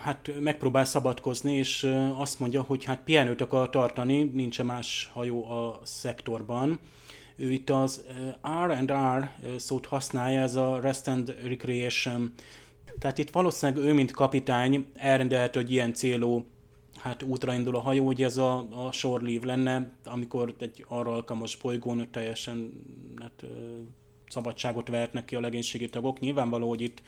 [0.00, 5.80] Hát megpróbál szabadkozni, és azt mondja, hogy hát pihenőt akar tartani, nincs más hajó a
[5.82, 6.80] szektorban.
[7.42, 8.04] Ő itt az
[8.66, 12.32] R&R szót használja, ez a Rest and Recreation.
[12.98, 16.46] Tehát itt valószínűleg ő, mint kapitány, elrendelhet, hogy ilyen célú
[16.96, 21.12] hát útra indul a hajó, hogy ez a, a shore leave lenne, amikor egy arra
[21.12, 22.72] alkalmas bolygón teljesen
[23.20, 23.44] hát,
[24.28, 26.20] szabadságot vehetnek ki a legénységi tagok.
[26.20, 27.02] Nyilvánvaló, hogy itt,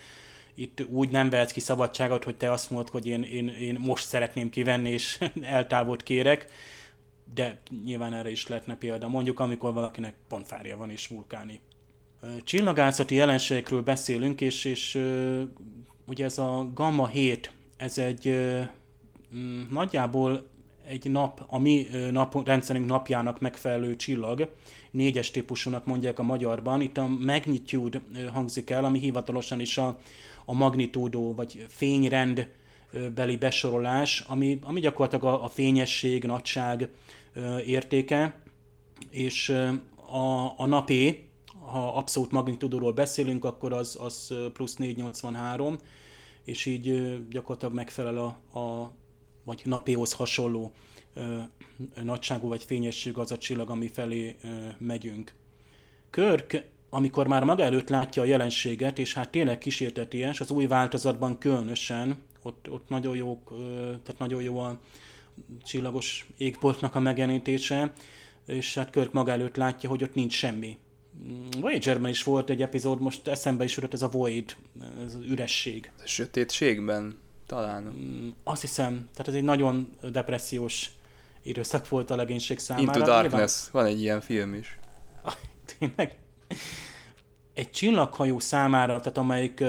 [0.54, 4.06] itt úgy nem vehetsz ki szabadságot, hogy te azt mondod, hogy én, én, én most
[4.06, 6.48] szeretném kivenni, és eltávot kérek,
[7.34, 9.08] de nyilván erre is lehetne példa.
[9.08, 11.60] Mondjuk, amikor valakinek pontfárja van és vulkáni.
[12.44, 15.00] Csillagászati jelenségekről beszélünk, és, és
[16.06, 18.38] ugye ez a Gamma 7, ez egy
[19.70, 20.46] nagyjából
[20.86, 24.50] egy nap, a mi nap, rendszerünk napjának megfelelő csillag,
[24.90, 26.80] négyes típusúnak mondják a magyarban.
[26.80, 28.00] Itt a magnitude
[28.32, 29.98] hangzik el, ami hivatalosan is a,
[30.44, 32.48] a magnitúdó, vagy fényrend
[33.14, 36.88] beli besorolás, ami, ami gyakorlatilag a, a fényesség, nagyság
[37.66, 38.42] értéke,
[39.10, 39.48] és
[40.10, 41.28] a, a napé,
[41.60, 45.78] ha abszolút magnitúdóról beszélünk, akkor az, az plusz 483,
[46.44, 48.92] és így gyakorlatilag megfelel a, a
[49.44, 50.72] vagy napéhoz hasonló
[52.02, 54.36] nagyságú vagy fényesség az a csillag, ami felé
[54.78, 55.34] megyünk.
[56.10, 61.38] Körk, amikor már maga előtt látja a jelenséget, és hát tényleg kísérteties, az új változatban
[61.38, 63.42] különösen, ott, ott nagyon, jó,
[64.02, 64.78] tehát nagyon jó a
[65.64, 67.92] csillagos égboltnak a megjelenítése,
[68.46, 70.78] és hát Körk maga előtt látja, hogy ott nincs semmi.
[71.60, 74.56] Voyager-ben is volt egy epizód, most eszembe is jutott ez a Void,
[75.04, 75.90] ez az üresség.
[76.02, 77.82] A sötétségben talán.
[77.82, 80.90] Mm, azt hiszem, tehát ez egy nagyon depressziós
[81.42, 82.86] időszak volt a legénység számára.
[82.86, 83.84] Into Darkness, Nyilván...
[83.84, 84.78] van egy ilyen film is.
[85.78, 86.16] Tényleg?
[87.54, 89.64] Egy csillaghajó számára, tehát amelyik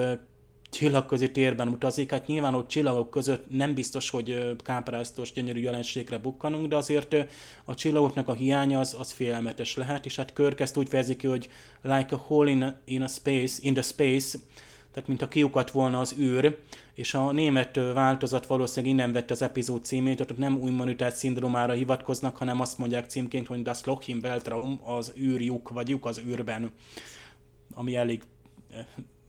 [0.76, 6.68] csillagközi térben utazik, hát nyilván ott csillagok között nem biztos, hogy kápráztos, gyönyörű jelenségre bukkanunk,
[6.68, 7.16] de azért
[7.66, 11.28] a csillagoknak a hiánya az, az félelmetes lehet, és hát Körk ezt úgy fejezi ki,
[11.28, 11.50] hogy
[11.82, 14.38] like a hole in a, in a space, in the space,
[14.92, 16.58] tehát mint a kiukat volna az űr,
[16.94, 22.38] és a német változat valószínűleg innen vette az epizód címét, tehát nem manutát szindrómára hivatkoznak,
[22.38, 26.72] hanem azt mondják címként, hogy Das Loch Weltraum, az űrjuk, vagy lyuk az űrben,
[27.74, 28.24] ami elég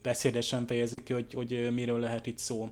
[0.07, 2.69] beszédesen fejezik ki, hogy, hogy miről lehet itt szó.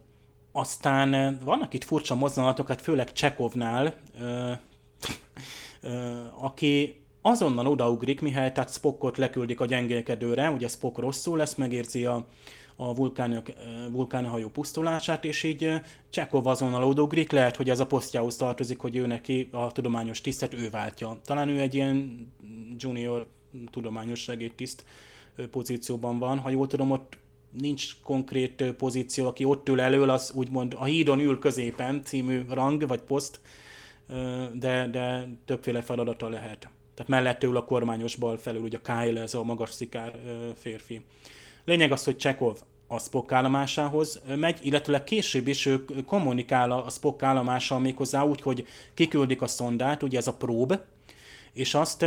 [0.53, 3.95] Aztán vannak itt furcsa mozdulatok, hát főleg Csekovnál,
[6.39, 12.27] aki azonnal odaugrik, mihely tehát Spockot leküldik a gyengélkedőre, ugye Spock rosszul lesz, megérzi a,
[12.77, 13.47] a vulkánok,
[13.91, 15.81] vulkánhajó pusztulását, és így
[16.11, 20.55] Csekov azonnal odogrik, lehet, hogy ez a posztjához tartozik, hogy ő neki a tudományos tisztet
[20.55, 21.19] ő váltja.
[21.25, 22.29] Talán ő egy ilyen
[22.79, 23.27] junior
[23.71, 24.85] tudományos segédtiszt
[25.51, 26.39] pozícióban van.
[26.39, 27.23] Ha jól tudom, ott
[27.59, 32.87] nincs konkrét pozíció, aki ott ül elől, az úgymond a hídon ül középen című rang
[32.87, 33.41] vagy poszt,
[34.53, 36.69] de, de többféle feladata lehet.
[36.95, 40.19] Tehát mellette ül a kormányos bal felül, ugye Kyle, ez a magas szikár
[40.57, 41.05] férfi.
[41.65, 47.23] Lényeg az, hogy Csekov a Spock állomásához megy, illetve később is ő kommunikál a Spock
[47.23, 50.81] állomással méghozzá úgy, hogy kiküldik a szondát, ugye ez a prób,
[51.53, 52.07] és azt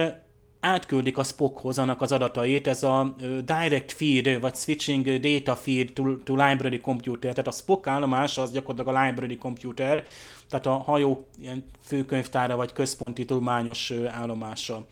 [0.60, 6.16] átküldik a Spockhoz annak az adatait, ez a direct feed, vagy switching data feed to,
[6.16, 10.06] to library computer, tehát a Spock állomás az gyakorlatilag a library computer,
[10.50, 14.86] tehát a hajó ilyen főkönyvtára vagy központi tudományos állomása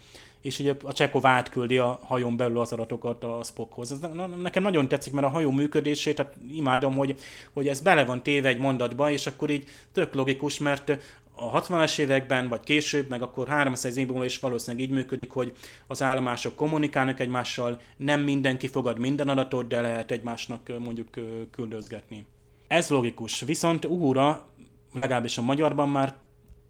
[0.46, 3.92] és ugye a Csekov átküldi a hajón belül az adatokat a Spockhoz.
[3.92, 4.00] Ez
[4.42, 7.16] nekem nagyon tetszik, mert a hajó működését, tehát imádom, hogy,
[7.54, 10.98] hogy ez bele van téve egy mondatba, és akkor így tök logikus, mert
[11.36, 15.54] a 60-as években, vagy később, meg akkor 300 év múlva is valószínűleg így működik, hogy
[15.88, 21.08] az állomások kommunikálnak egymással, nem mindenki fogad minden adatot, de lehet egymásnak mondjuk
[21.52, 22.26] küldözgetni.
[22.68, 23.42] Ez logikus.
[23.42, 24.48] Viszont Uhura,
[24.94, 26.16] legalábbis a magyarban már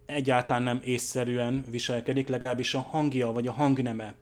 [0.06, 4.14] egyáltalán nem észszerűen viselkedik, legalábbis a hangja vagy a hangneme.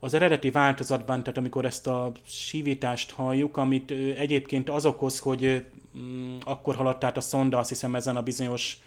[0.00, 5.66] az eredeti változatban, tehát amikor ezt a sívítást halljuk, amit egyébként az okoz, hogy
[5.98, 8.78] mm, akkor haladt át a szonda, azt hiszem ezen a bizonyos,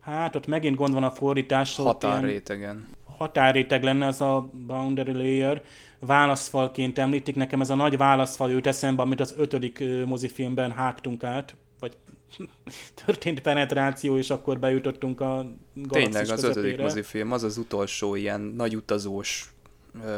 [0.00, 1.76] hát ott megint gond van a fordítás.
[1.76, 2.88] Határrétegen.
[3.16, 5.62] Határréteg lenne az a boundary layer,
[5.98, 11.54] válaszfalként említik, nekem ez a nagy válaszfal jut eszembe, amit az ötödik mozifilmben hágtunk át,
[11.80, 11.96] vagy
[13.04, 15.46] történt penetráció, és akkor bejutottunk a
[15.88, 16.60] Tényleg az közepére.
[16.60, 19.52] ötödik mozifilm, az az utolsó ilyen nagy utazós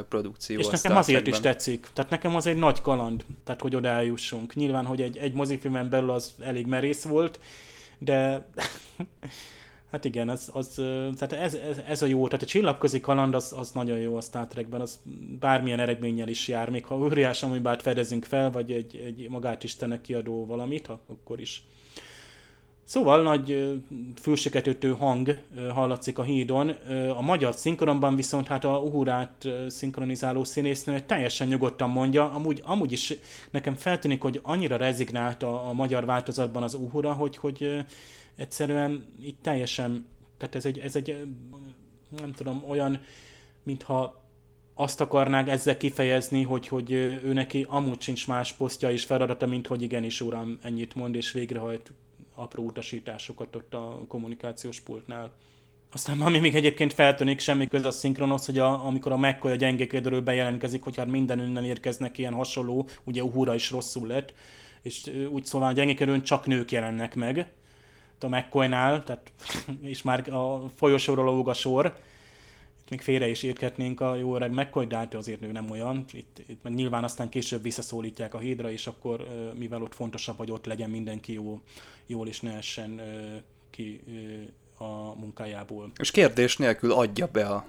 [0.09, 0.59] produkció.
[0.59, 1.87] És nekem azért is tetszik.
[1.93, 4.55] Tehát nekem az egy nagy kaland, tehát hogy oda eljussunk.
[4.55, 7.41] Nyilván, hogy egy, egy mozifilmen belül az elég merész volt,
[7.99, 8.47] de
[9.93, 10.75] hát igen, az, az,
[11.19, 12.27] tehát ez, ez, ez, a jó.
[12.27, 15.01] Tehát a csillagközi kaland az, az nagyon jó a Star Trekben, az
[15.41, 20.01] bármilyen eredménnyel is jár, még ha óriás amibát fedezünk fel, vagy egy, egy magát Istennek
[20.01, 21.65] kiadó valamit, akkor is.
[22.85, 23.81] Szóval nagy
[24.21, 25.39] fülseket hang
[25.73, 26.69] hallatszik a hídon.
[27.17, 32.31] A magyar szinkronban viszont hát a Uhurát szinkronizáló színésznő teljesen nyugodtan mondja.
[32.31, 33.15] Amúgy, amúgy is
[33.51, 37.85] nekem feltűnik, hogy annyira rezignált a, a magyar változatban az Uhura, hogy, hogy
[38.37, 40.07] egyszerűen itt teljesen,
[40.39, 41.27] tehát ez egy, ez egy
[42.19, 43.01] nem tudom, olyan,
[43.63, 44.23] mintha
[44.75, 49.67] azt akarnák ezzel kifejezni, hogy, hogy ő neki amúgy sincs más posztja és feladata, mint
[49.67, 51.93] hogy igenis uram, ennyit mond és végrehajt
[52.35, 55.33] apró utasításokat ott a kommunikációs pultnál.
[55.93, 59.55] Aztán ami még egyébként feltűnik, semmi köze a szinkronosz, hogy a, amikor a McCoy a
[59.55, 64.35] gyengékedről bejelentkezik, hogy hát minden önnen érkeznek ilyen hasonló, ugye Uhura is rosszul lett,
[64.83, 67.53] és úgy szóval a gyengékedőn csak nők jelennek meg,
[68.23, 69.33] a McCoy-nál, tehát,
[69.83, 71.95] és már a folyosóról lóg a sor,
[72.93, 76.05] még félre is érthetnénk a jó öreg McCoy, de hát azért ő nem olyan.
[76.13, 79.27] Itt, itt nyilván aztán később visszaszólítják a hídra, és akkor
[79.59, 81.61] mivel ott fontosabb, hogy ott legyen mindenki jó,
[82.07, 83.01] jól, és ne essen
[83.71, 84.01] ki
[84.79, 85.91] a munkájából.
[86.01, 87.65] És kérdés nélkül adja be a,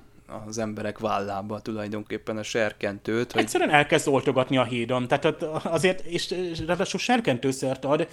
[0.48, 3.32] az emberek vállába tulajdonképpen a serkentőt.
[3.32, 3.42] Hogy...
[3.42, 5.08] Egyszerűen elkezd oltogatni a hídon.
[5.08, 6.34] Tehát azért, és
[6.66, 8.08] ráadásul serkentőszert ad,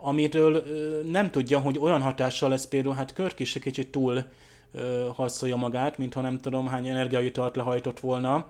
[0.00, 0.64] amitől
[1.10, 4.24] nem tudja, hogy olyan hatással lesz például, hát Körk is egy kicsit túl
[5.14, 8.46] harcolja magát, mintha nem tudom hány energiaitalt lehajtott volna,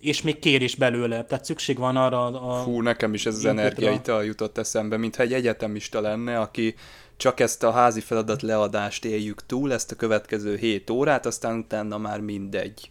[0.00, 2.62] és még kér is belőle, tehát szükség van arra a...
[2.62, 6.74] Fú, nekem is ez az energiaital jutott eszembe, mintha egy egyetemista lenne, aki
[7.16, 11.98] csak ezt a házi feladat leadást éljük túl, ezt a következő 7 órát, aztán utána
[11.98, 12.90] már mindegy.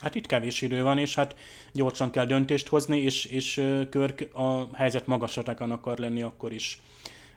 [0.00, 1.34] Hát itt kevés idő van, és hát
[1.72, 6.80] gyorsan kell döntést hozni, és, és Körk a helyzet magasatán akar lenni akkor is.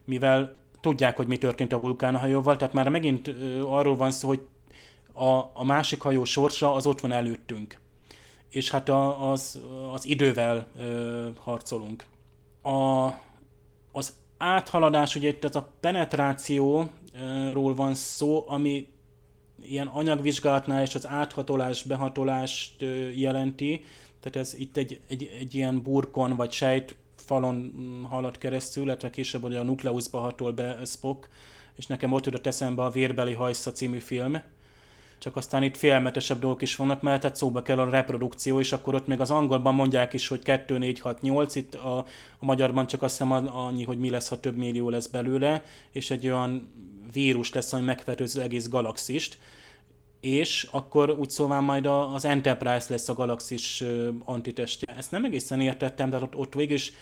[0.09, 3.27] Mivel tudják, hogy mi történt a vulkánhajóval, tehát már megint
[3.63, 4.47] arról van szó, hogy
[5.13, 7.79] a, a másik hajó sorsa az ott van előttünk.
[8.49, 9.61] És hát a, az,
[9.93, 12.05] az idővel ö, harcolunk.
[12.61, 13.07] A,
[13.91, 18.87] az áthaladás, ugye itt ez a penetrációról van szó, ami
[19.61, 22.81] ilyen anyagvizsgálatnál és az áthatolás, behatolást
[23.15, 23.85] jelenti.
[24.19, 26.95] Tehát ez itt egy, egy, egy ilyen burkon vagy sejt
[27.29, 31.29] falon mm, halad keresztül, illetve később hogy a nukleuszba hatol be Spock,
[31.75, 34.41] és nekem ott jutott eszembe a Vérbeli hajsza című film,
[35.19, 38.95] csak aztán itt félmetesebb dolgok is vannak, mert tehát szóba kell a reprodukció, és akkor
[38.95, 41.97] ott még az angolban mondják is, hogy 2, 4, 6, 8, itt a,
[42.39, 46.11] a magyarban csak azt hiszem annyi, hogy mi lesz, ha több millió lesz belőle, és
[46.11, 46.73] egy olyan
[47.13, 49.37] vírus lesz, ami megfertőzi az egész galaxist,
[50.19, 53.83] és akkor úgy szóval majd az Enterprise lesz a galaxis
[54.25, 54.93] antitestje.
[54.97, 56.93] Ezt nem egészen értettem, de ott, ott végül is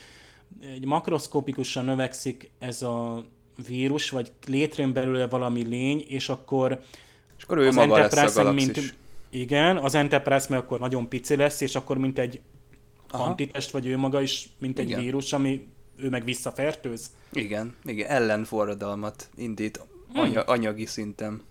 [0.62, 3.26] egy makroszkopikusan növekszik ez a
[3.68, 6.82] vírus, vagy létrejön belőle valami lény, és akkor
[7.38, 8.76] és akkor ő az maga Enterprise lesz a galaxis.
[8.76, 8.96] Mint,
[9.30, 12.42] igen, az Enterprise meg akkor nagyon pici lesz, és akkor mint egy
[13.10, 13.24] Aha.
[13.24, 15.00] antitest, vagy ő maga is, mint egy igen.
[15.00, 17.12] vírus, ami ő meg visszafertőz.
[17.32, 20.22] Igen, igen, ellenforradalmat indít hmm.
[20.22, 21.42] anya, anyagi szinten.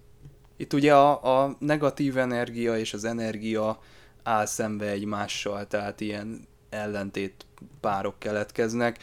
[0.57, 3.80] Itt ugye a, a negatív energia és az energia
[4.22, 7.46] áll szembe egymással, tehát ilyen ellentét
[7.80, 8.98] párok keletkeznek,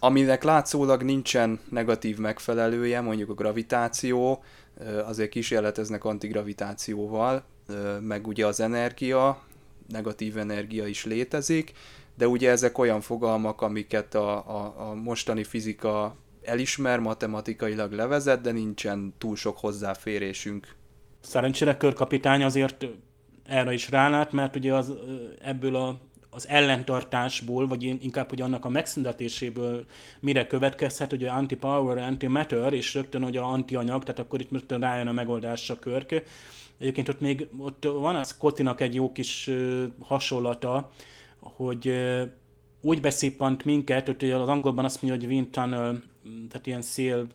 [0.00, 4.42] aminek látszólag nincsen negatív megfelelője, mondjuk a gravitáció,
[5.04, 7.44] azért kísérleteznek antigravitációval,
[8.00, 9.42] meg ugye az energia,
[9.88, 11.72] negatív energia is létezik,
[12.14, 18.50] de ugye ezek olyan fogalmak, amiket a, a, a mostani fizika elismer, matematikailag levezet, de
[18.52, 20.74] nincsen túl sok hozzáférésünk.
[21.20, 22.86] Szerencsére körkapitány azért
[23.44, 24.92] erre is rálát, mert ugye az,
[25.42, 26.00] ebből a
[26.36, 29.84] az ellentartásból, vagy inkább, hogy annak a megszüntetéséből
[30.20, 35.06] mire következhet, hogy anti-power, anti-matter, és rögtön hogy a anti-anyag, tehát akkor itt rögtön rájön
[35.06, 36.22] a megoldásra körk.
[36.78, 39.50] Egyébként ott még ott van az Kotinak egy jó kis
[40.00, 40.90] hasonlata,
[41.40, 41.92] hogy
[42.80, 46.02] úgy beszippant minket, hogy az angolban azt mondja, hogy wind tunnel,
[46.48, 47.26] tehát ilyen szél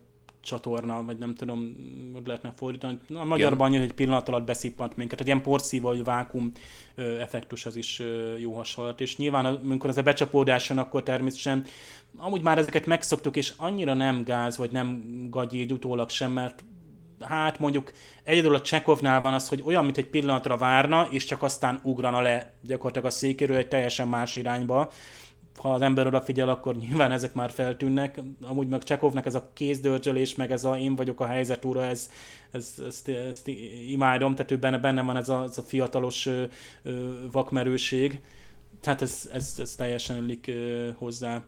[0.42, 1.76] csatorna, vagy nem tudom,
[2.12, 2.98] hogy lehetne fordítani.
[3.14, 5.18] A magyarban annyi, hogy pillanat alatt beszippant minket.
[5.18, 6.52] Tehát ilyen porszíva, vagy vákum
[6.96, 8.02] effektus az is
[8.38, 9.00] jó hasonlat.
[9.00, 11.64] És nyilván, amikor ez a becsapódáson, akkor természetesen
[12.16, 16.64] amúgy már ezeket megszoktuk, és annyira nem gáz, vagy nem gagyi így utólag sem, mert
[17.20, 17.92] hát mondjuk
[18.24, 22.20] egyedül a Csekovnál van az, hogy olyan, mint egy pillanatra várna, és csak aztán ugrana
[22.20, 24.90] le gyakorlatilag a székéről egy teljesen más irányba.
[25.56, 28.20] Ha az ember odafigyel, akkor nyilván ezek már feltűnnek.
[28.42, 32.10] Amúgy meg Csekovnak ez a kézdörzsölés, meg ez a én vagyok a helyzet úra, ez,
[32.50, 33.48] ez, ezt, ezt
[33.88, 36.44] imádom, tehát ő benne, benne van ez a, ez a fiatalos ö,
[36.82, 38.20] ö, vakmerőség.
[38.80, 41.42] Tehát ez, ez, ez teljesen illik ö, hozzá.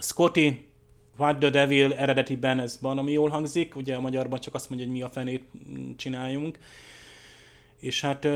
[0.00, 0.70] Scotty,
[1.16, 4.96] What the Devil eredetiben ez valami jól hangzik, ugye a magyarban csak azt mondja, hogy
[4.96, 5.44] mi a fenét
[5.96, 6.58] csináljunk.
[7.78, 8.28] És hát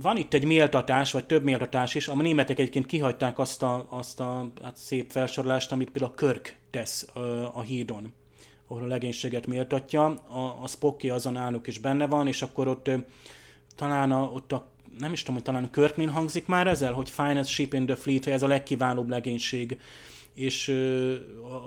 [0.00, 2.08] van itt egy méltatás, vagy több méltatás is.
[2.08, 6.56] A németek egyébként kihagyták azt a, azt a hát szép felsorolást, amit például a Körk
[6.70, 7.08] tesz
[7.52, 8.12] a hídon,
[8.66, 10.04] ahol a legénységet méltatja.
[10.06, 12.90] A, a Spocky azon álluk is benne van, és akkor ott
[13.76, 17.50] talán a, ott a nem is tudom, hogy talán Körknél hangzik már ezzel, hogy finest
[17.50, 19.78] ship in the fleet, ez a legkiválóbb legénység
[20.34, 20.76] és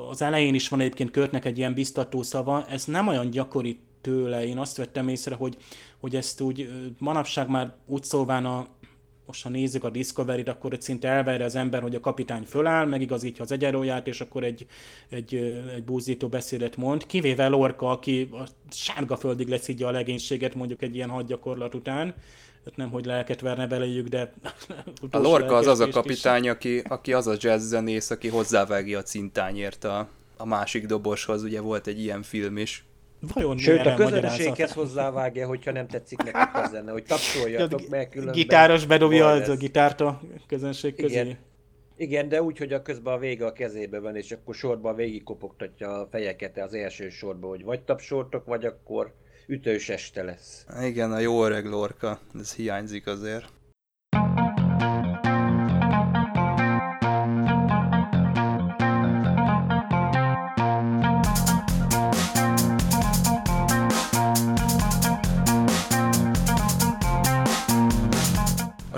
[0.10, 4.46] az elején is van egyébként Körtnek egy ilyen biztató szava, ez nem olyan gyakori tőle,
[4.46, 5.58] én azt vettem észre, hogy,
[6.00, 8.68] hogy ezt úgy manapság már úgy szóván a,
[9.26, 12.86] most ha nézzük a Discovery-t, akkor egy szinte elverje az ember, hogy a kapitány föláll,
[12.86, 14.66] megigazítja az egyenróját, és akkor egy,
[15.10, 15.36] egy,
[15.76, 20.96] egy búzító beszédet mond, kivéve Lorca, aki a sárga földig leszidja a legénységet mondjuk egy
[20.96, 22.14] ilyen hadgyakorlat után,
[22.64, 24.34] tehát nem, hogy lelket verne beléjük, de...
[25.12, 29.04] a Lorca az az a kapitány, aki, aki az a jazz zenész, aki hozzávágja a
[29.04, 32.86] cintányért a, a másik doboshoz, ugye volt egy ilyen film is.
[33.34, 38.36] Vajon Sőt, a közönséghez hozzávágja, hogyha nem tetszik neki a zene, hogy tapsoljatok meg különben.
[38.36, 41.14] Gitáros bedobja a gitárt a közönség közé.
[41.14, 41.38] Igen.
[41.98, 45.24] Igen, de úgy, hogy a közben a vége a kezébe van, és akkor sorban végig
[45.24, 49.14] kopogtatja a fejeket az első sorba, hogy vagy tapsoltok, vagy akkor
[49.48, 50.66] ütős este lesz.
[50.82, 53.46] Igen, a jó öreg lorka, ez hiányzik azért.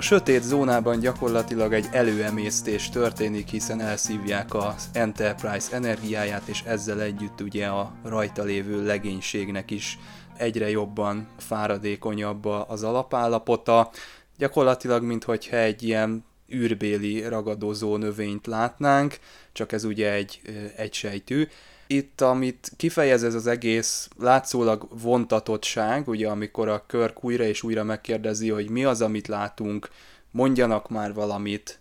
[0.06, 7.66] Sötét zónában gyakorlatilag egy előemésztés történik, hiszen elszívják az Enterprise energiáját, és ezzel együtt ugye
[7.66, 9.98] a rajta lévő legénységnek is
[10.36, 13.90] egyre jobban fáradékonyabb az alapállapota,
[14.38, 19.18] gyakorlatilag minthogyha egy ilyen űrbéli ragadozó növényt látnánk,
[19.52, 20.40] csak ez ugye egy,
[20.76, 21.48] egy sejtű.
[21.86, 27.84] Itt, amit kifejez ez az egész látszólag vontatottság, ugye amikor a Körk újra és újra
[27.84, 29.88] megkérdezi, hogy mi az, amit látunk,
[30.30, 31.80] mondjanak már valamit,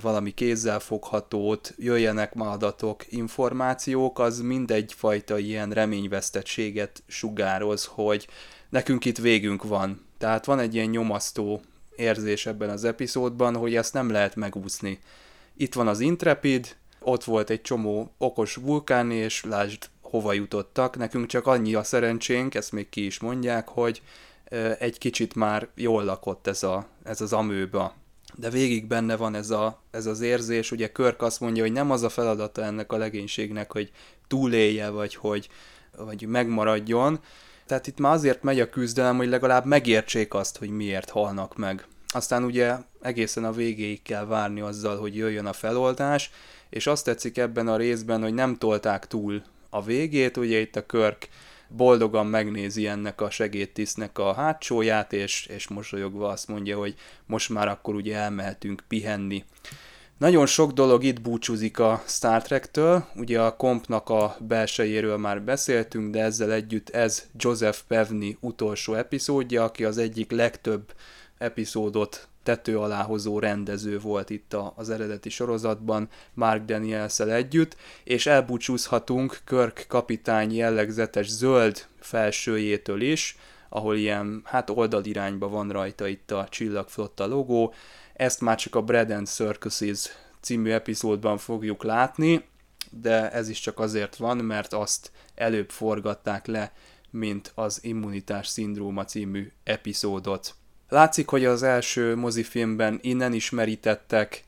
[0.00, 8.28] valami kézzel foghatót, jöjjenek ma adatok, információk, az mindegyfajta ilyen reményvesztettséget sugároz, hogy
[8.68, 10.06] nekünk itt végünk van.
[10.18, 11.60] Tehát van egy ilyen nyomasztó
[11.96, 14.98] érzés ebben az epizódban, hogy ezt nem lehet megúszni.
[15.56, 20.96] Itt van az Intrepid, ott volt egy csomó okos vulkán, és lásd, hova jutottak.
[20.96, 24.02] Nekünk csak annyi a szerencsénk, ezt még ki is mondják, hogy
[24.78, 27.94] egy kicsit már jól lakott ez, a, ez az amőba
[28.34, 31.90] de végig benne van ez, a, ez az érzés, ugye Körk azt mondja, hogy nem
[31.90, 33.90] az a feladata ennek a legénységnek, hogy
[34.26, 35.48] túlélje, vagy hogy
[35.96, 37.20] vagy megmaradjon,
[37.66, 41.86] tehát itt már azért megy a küzdelem, hogy legalább megértsék azt, hogy miért halnak meg.
[42.08, 46.30] Aztán ugye egészen a végéig kell várni azzal, hogy jöjjön a feloldás,
[46.70, 50.86] és azt tetszik ebben a részben, hogy nem tolták túl a végét, ugye itt a
[50.86, 51.28] Körk
[51.68, 56.94] boldogan megnézi ennek a segédtisztnek a hátsóját, és, és mosolyogva azt mondja, hogy
[57.26, 59.44] most már akkor ugye elmehetünk pihenni.
[60.18, 66.12] Nagyon sok dolog itt búcsúzik a Star Trek-től, ugye a kompnak a belsejéről már beszéltünk,
[66.12, 70.92] de ezzel együtt ez Joseph Pevney utolsó epizódja, aki az egyik legtöbb
[71.38, 79.40] epizódot tető alá hozó rendező volt itt az eredeti sorozatban Mark daniels együtt, és elbúcsúzhatunk
[79.44, 83.36] Körk kapitány jellegzetes zöld felsőjétől is,
[83.68, 87.74] ahol ilyen, hát oldalirányba van rajta itt a csillagflotta logó.
[88.14, 90.08] Ezt már csak a Bread and Circuses
[90.40, 92.44] című epizódban fogjuk látni,
[92.90, 96.72] de ez is csak azért van, mert azt előbb forgatták le,
[97.10, 100.54] mint az immunitás szindróma című epizódot.
[100.88, 104.44] Látszik, hogy az első mozifilmben innen ismerítettek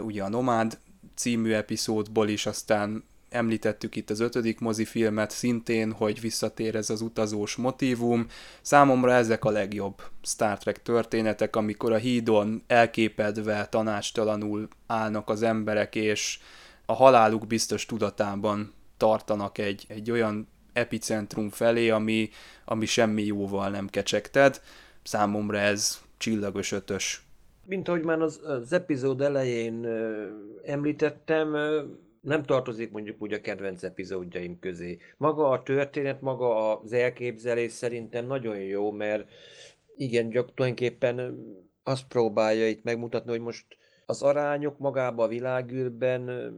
[0.00, 0.78] ugye a Nomád
[1.14, 7.56] című epizódból is, aztán említettük itt az ötödik mozifilmet szintén, hogy visszatér ez az utazós
[7.56, 8.26] motívum.
[8.60, 15.94] Számomra ezek a legjobb Star Trek történetek, amikor a hídon elképedve, tanástalanul állnak az emberek,
[15.94, 16.38] és
[16.86, 22.30] a haláluk biztos tudatában tartanak egy, egy olyan epicentrum felé, ami,
[22.64, 24.60] ami semmi jóval nem kecsegted.
[25.08, 27.22] Számomra ez csillagos ötös.
[27.64, 30.26] Mint ahogy már az, az epizód elején ö,
[30.64, 31.82] említettem, ö,
[32.20, 34.98] nem tartozik mondjuk úgy a kedvenc epizódjaim közé.
[35.16, 39.28] Maga a történet, maga az elképzelés szerintem nagyon jó, mert
[39.96, 41.38] igen, gyak, tulajdonképpen
[41.82, 43.66] azt próbálja itt megmutatni, hogy most
[44.06, 46.52] az arányok magában a világűrben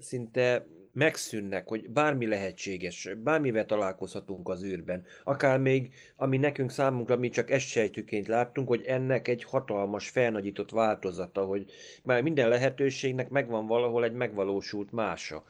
[0.00, 5.04] szinte megszűnnek, hogy bármi lehetséges, bármivel találkozhatunk az űrben.
[5.24, 11.44] Akár még, ami nekünk számunkra mi csak sejtőként láttunk, hogy ennek egy hatalmas, felnagyított változata,
[11.44, 11.70] hogy
[12.02, 15.44] már minden lehetőségnek megvan valahol egy megvalósult mása.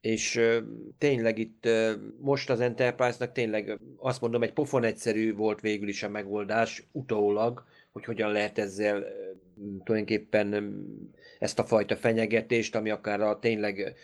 [0.00, 0.40] És
[0.98, 1.68] tényleg itt
[2.20, 7.64] most az Enterprise-nak tényleg azt mondom, egy pofon egyszerű volt végül is a megoldás utólag,
[7.92, 9.04] hogy hogyan lehet ezzel
[9.84, 10.76] tulajdonképpen
[11.38, 13.96] ezt a fajta fenyegetést, ami akár a tényleg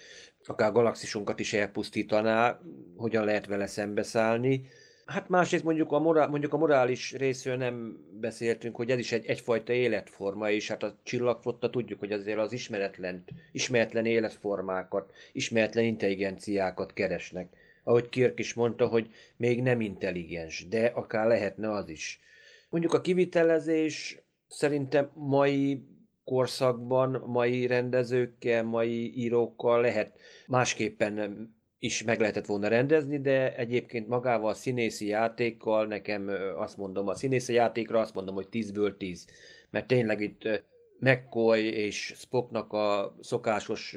[0.49, 2.61] akár galaxisunkat is elpusztítaná,
[2.97, 4.66] hogyan lehet vele szembeszállni.
[5.07, 9.26] Hát másrészt mondjuk a, morál, mondjuk a morális részről nem beszéltünk, hogy ez is egy,
[9.26, 16.92] egyfajta életforma, és hát a csillagflotta tudjuk, hogy azért az ismeretlen, ismeretlen életformákat, ismeretlen intelligenciákat
[16.92, 17.49] keresnek.
[17.82, 22.20] Ahogy Kirk is mondta, hogy még nem intelligens, de akár lehetne az is.
[22.68, 24.18] Mondjuk a kivitelezés
[24.49, 25.84] szerintem mai
[26.25, 31.49] korszakban, mai rendezőkkel, mai írókkal lehet másképpen
[31.79, 37.14] is meg lehetett volna rendezni, de egyébként magával a színészi játékkal nekem azt mondom, a
[37.14, 39.27] színészi játékra azt mondom, hogy 10-ből 10.
[39.70, 40.62] Mert tényleg itt
[40.99, 43.97] McCoy és Spocknak a szokásos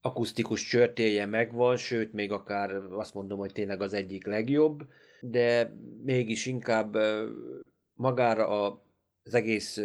[0.00, 4.82] akusztikus csörtéje megvan, sőt, még akár azt mondom, hogy tényleg az egyik legjobb,
[5.20, 5.74] de
[6.04, 6.96] mégis inkább
[7.94, 8.70] magára
[9.22, 9.80] az egész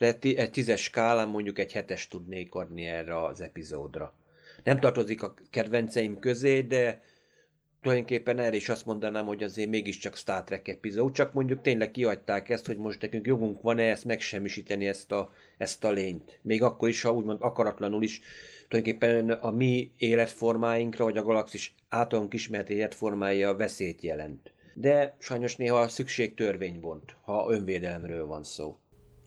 [0.00, 4.14] egy tízes skálán mondjuk egy hetes tudnék adni erre az epizódra.
[4.64, 7.02] Nem tartozik a kedvenceim közé, de
[7.82, 12.48] tulajdonképpen erre is azt mondanám, hogy azért mégiscsak Star Trek epizód, csak mondjuk tényleg kiadták
[12.48, 16.38] ezt, hogy most nekünk jogunk van-e ezt megsemmisíteni ezt a, ezt a lényt.
[16.42, 18.20] Még akkor is, ha úgymond akaratlanul is
[18.68, 24.52] tulajdonképpen a mi életformáinkra, vagy a galaxis általunk ismert életformája veszélyt jelent.
[24.74, 26.80] De sajnos néha szükség törvény
[27.20, 28.78] ha önvédelemről van szó.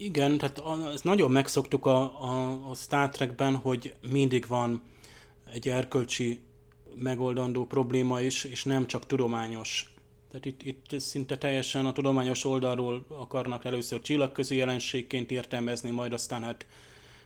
[0.03, 0.61] Igen, tehát
[0.93, 4.81] ezt nagyon megszoktuk a, a, a Star Trekben, hogy mindig van
[5.53, 6.39] egy erkölcsi
[6.95, 9.93] megoldandó probléma is, és nem csak tudományos.
[10.31, 16.43] Tehát itt, itt szinte teljesen a tudományos oldalról akarnak először csillagközi jelenségként értelmezni, majd aztán
[16.43, 16.65] hát,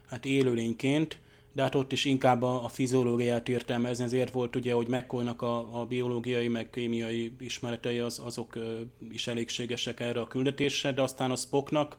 [0.09, 1.17] hát élőlényként,
[1.53, 5.79] de hát ott is inkább a, a fiziológiát értelmezni, ezért volt ugye, hogy megkolnak a,
[5.79, 8.57] a biológiai, meg kémiai ismeretei, az, azok
[9.11, 11.97] is elégségesek erre a küldetésre, de aztán a Spocknak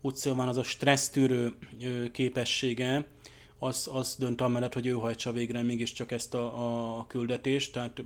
[0.00, 1.54] úgy szóval az a stressztűrő
[2.12, 3.06] képessége,
[3.58, 8.02] az, az dönt amellett, hogy ő hajtsa végre mégiscsak ezt a, a küldetést, tehát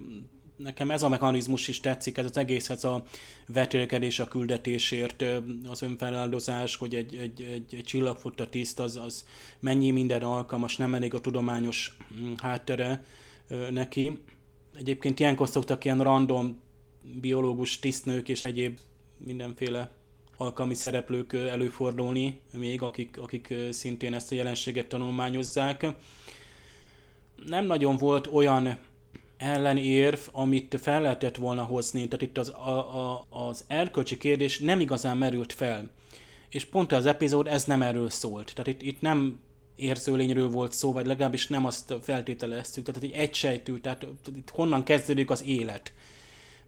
[0.57, 3.05] nekem ez a mechanizmus is tetszik, ez az egész, ez a
[3.47, 5.24] vetélkedés a küldetésért,
[5.68, 9.26] az önfeláldozás, hogy egy, egy, egy, egy csillagfutta tiszt, az, az
[9.61, 13.05] mennyi minden alkalmas, nem elég a tudományos mm, háttere
[13.70, 14.18] neki.
[14.74, 16.61] Egyébként ilyenkor szoktak ilyen random
[17.20, 18.78] biológus tisztnők és egyéb
[19.16, 19.91] mindenféle
[20.41, 25.86] alkalmi szereplők előfordulni még, akik, akik szintén ezt a jelenséget tanulmányozzák.
[27.47, 28.78] Nem nagyon volt olyan
[29.36, 34.80] ellenérv, amit fel lehetett volna hozni, tehát itt az, a, a, az erkölcsi kérdés nem
[34.80, 35.91] igazán merült fel.
[36.49, 38.53] És pont az epizód ez nem erről szólt.
[38.55, 39.41] Tehát itt, itt nem
[39.76, 45.30] érzőlényről volt szó, vagy legalábbis nem azt feltételeztük, tehát egy egysejtű, tehát itt honnan kezdődik
[45.30, 45.93] az élet,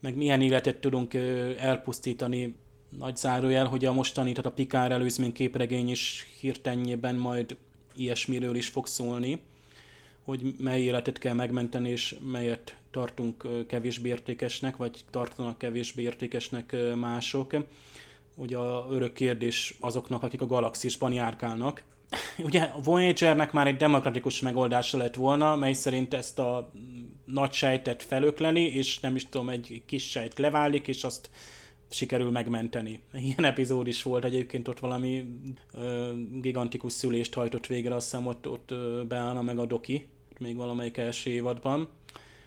[0.00, 1.14] meg milyen életet tudunk
[1.58, 2.54] elpusztítani
[2.98, 7.56] nagy zárójel, hogy a mostani, tehát a Pikár előzmény képregény is hirtenyében majd
[7.96, 9.40] ilyesmiről is fog szólni,
[10.24, 17.56] hogy mely életet kell megmenteni, és melyet tartunk kevésbé értékesnek, vagy tartanak kevésbé értékesnek mások.
[18.34, 21.82] Ugye a örök kérdés azoknak, akik a galaxisban járkálnak.
[22.38, 26.70] Ugye a Voyagernek már egy demokratikus megoldása lett volna, mely szerint ezt a
[27.24, 31.30] nagy sejtet felökleni, és nem is tudom, egy kis sejt leválik, és azt
[31.92, 33.00] sikerül megmenteni.
[33.12, 35.24] Ilyen epizód is volt egyébként, ott valami
[35.72, 38.74] ö, gigantikus szülést hajtott végre, azt hiszem ott, ott
[39.08, 40.06] beállna meg a doki,
[40.38, 41.88] még valamelyik első évadban.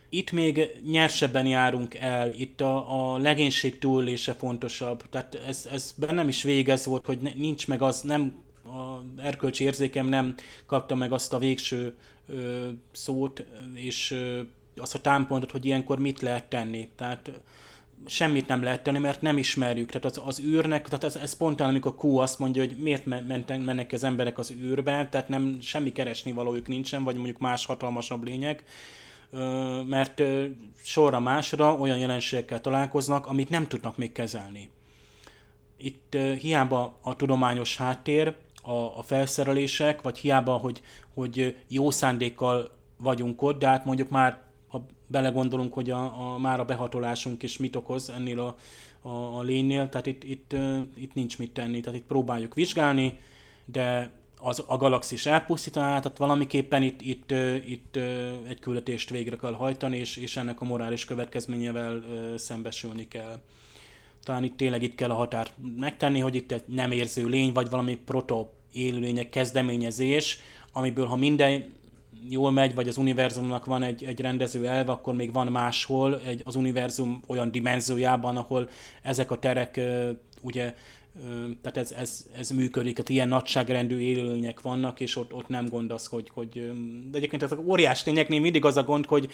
[0.10, 6.28] Itt még nyersebben járunk el, itt a, a legénység túlélése fontosabb, tehát ez, ez bennem
[6.28, 10.36] is végez volt, hogy nincs meg az, nem a erkölcsi érzékem nem
[10.66, 11.96] kapta meg azt a végső
[12.28, 14.42] ö, szót, és ö,
[14.78, 16.90] azt a támpontot, hogy ilyenkor mit lehet tenni.
[16.96, 17.32] Tehát
[18.06, 19.92] semmit nem lehet tenni, mert nem ismerjük.
[19.92, 23.64] Tehát az, az űrnek, tehát ez, ez spontán, amikor Q azt mondja, hogy miért mentek,
[23.64, 28.24] mennek az emberek az űrbe, tehát nem semmi keresni valójuk nincsen, vagy mondjuk más hatalmasabb
[28.24, 28.64] lények.
[29.86, 30.22] mert
[30.84, 34.70] sorra másra olyan jelenségekkel találkoznak, amit nem tudnak még kezelni.
[35.78, 40.82] Itt hiába a tudományos háttér, a, a felszerelések, vagy hiába, hogy,
[41.14, 44.45] hogy jó szándékkal vagyunk ott, de hát mondjuk már,
[45.08, 48.56] belegondolunk, hogy a, a, már a behatolásunk is mit okoz ennél a,
[49.10, 50.56] a, a lénynél, tehát itt, itt,
[50.96, 53.20] itt nincs mit tenni, tehát itt próbáljuk vizsgálni,
[53.66, 57.32] de az, a galaxis elpusztítaná, tehát valamiképpen itt, itt,
[57.66, 57.96] itt
[58.48, 62.04] egy küldetést végre kell hajtani, és, és ennek a morális következményevel
[62.38, 63.40] szembesülni kell.
[64.24, 67.70] Talán itt tényleg itt kell a határt megtenni, hogy itt egy nem érző lény, vagy
[67.70, 70.40] valami proto élőlények kezdeményezés,
[70.72, 71.74] amiből ha minden
[72.30, 76.42] jól megy, vagy az univerzumnak van egy, egy rendező elve, akkor még van máshol egy,
[76.44, 78.70] az univerzum olyan dimenziójában, ahol
[79.02, 79.80] ezek a terek
[80.42, 80.74] ugye
[81.62, 85.92] tehát ez, ez, ez működik, tehát ilyen nagyságrendű élőlények vannak, és ott, ott nem gond
[85.92, 86.72] az, hogy, hogy
[87.12, 89.32] de egyébként ezek óriás tényeknél mindig az a gond, hogy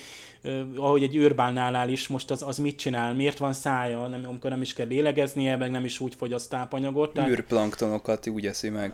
[0.76, 4.62] ahogy egy űrbálnál is, most az, az mit csinál, miért van szája, nem, amikor nem
[4.62, 7.14] is kell lélegeznie, meg nem is úgy fogyaszt tápanyagot.
[7.14, 7.30] Tehát...
[7.30, 8.94] Űrplanktonokat úgy eszi meg.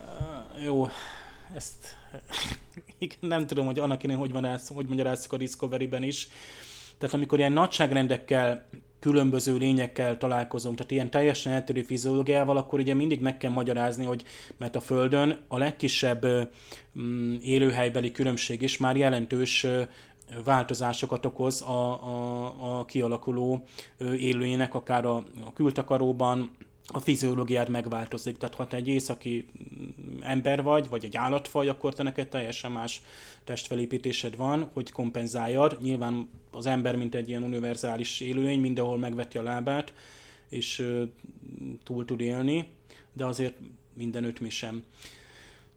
[0.64, 0.88] Jó,
[1.54, 1.96] ezt
[3.20, 6.28] nem tudom, hogy annak én hogy, van, hogy magyarázzuk a Discovery-ben is.
[6.98, 8.68] Tehát amikor ilyen nagyságrendekkel
[9.00, 14.24] különböző lényekkel találkozunk, tehát ilyen teljesen eltérő fiziológiával, akkor ugye mindig meg kell magyarázni, hogy
[14.56, 16.26] mert a Földön a legkisebb
[16.98, 19.66] mm, élőhelybeli különbség is már jelentős
[20.44, 23.64] változásokat okoz a, a, a kialakuló
[23.98, 26.50] élőjének, akár a, a kültakaróban,
[26.92, 28.36] a fiziológiád megváltozik.
[28.36, 32.72] Tehát ha te egy északi mm, ember vagy, vagy egy állatfaj, akkor te neked teljesen
[32.72, 33.02] más
[33.44, 35.78] testfelépítésed van, hogy kompenzáljad.
[35.80, 39.92] Nyilván az ember, mint egy ilyen univerzális élőlény, mindenhol megveti a lábát,
[40.48, 40.86] és
[41.84, 42.68] túl tud élni,
[43.12, 43.54] de azért
[43.94, 44.84] mindenütt mi sem.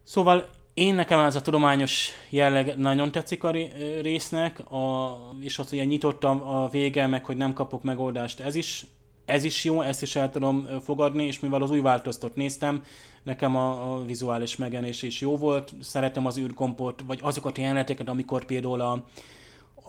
[0.02, 3.50] Szóval én nekem ez a tudományos jelleg nagyon tetszik a
[4.02, 8.86] résznek, a, és az ugye nyitottam a vége, meg hogy nem kapok megoldást, ez is,
[9.24, 12.84] ez is jó, ezt is el tudom fogadni, és mivel az új változtat néztem,
[13.22, 15.74] nekem a, a vizuális megjelenés is jó volt.
[15.80, 19.04] Szeretem az űrkompot, vagy azokat a jeleneteket, amikor például a,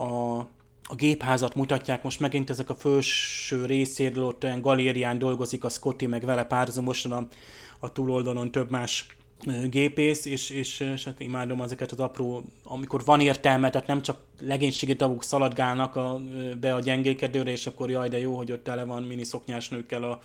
[0.03, 0.37] a,
[0.83, 6.05] a gépházat mutatják, most megint ezek a felső részéről ott olyan galérián dolgozik a Scotty,
[6.05, 7.27] meg vele párhuzamosan a,
[7.79, 9.05] a túloldalon több más
[9.69, 14.17] gépész, és, és, és hát imádom ezeket az apró, amikor van értelme, tehát nem csak
[14.41, 16.21] legénységi tagok szaladgálnak a,
[16.59, 20.03] be a gyengékedőre, és akkor jaj, de jó, hogy ott tele van mini szoknyás nőkkel
[20.03, 20.19] a,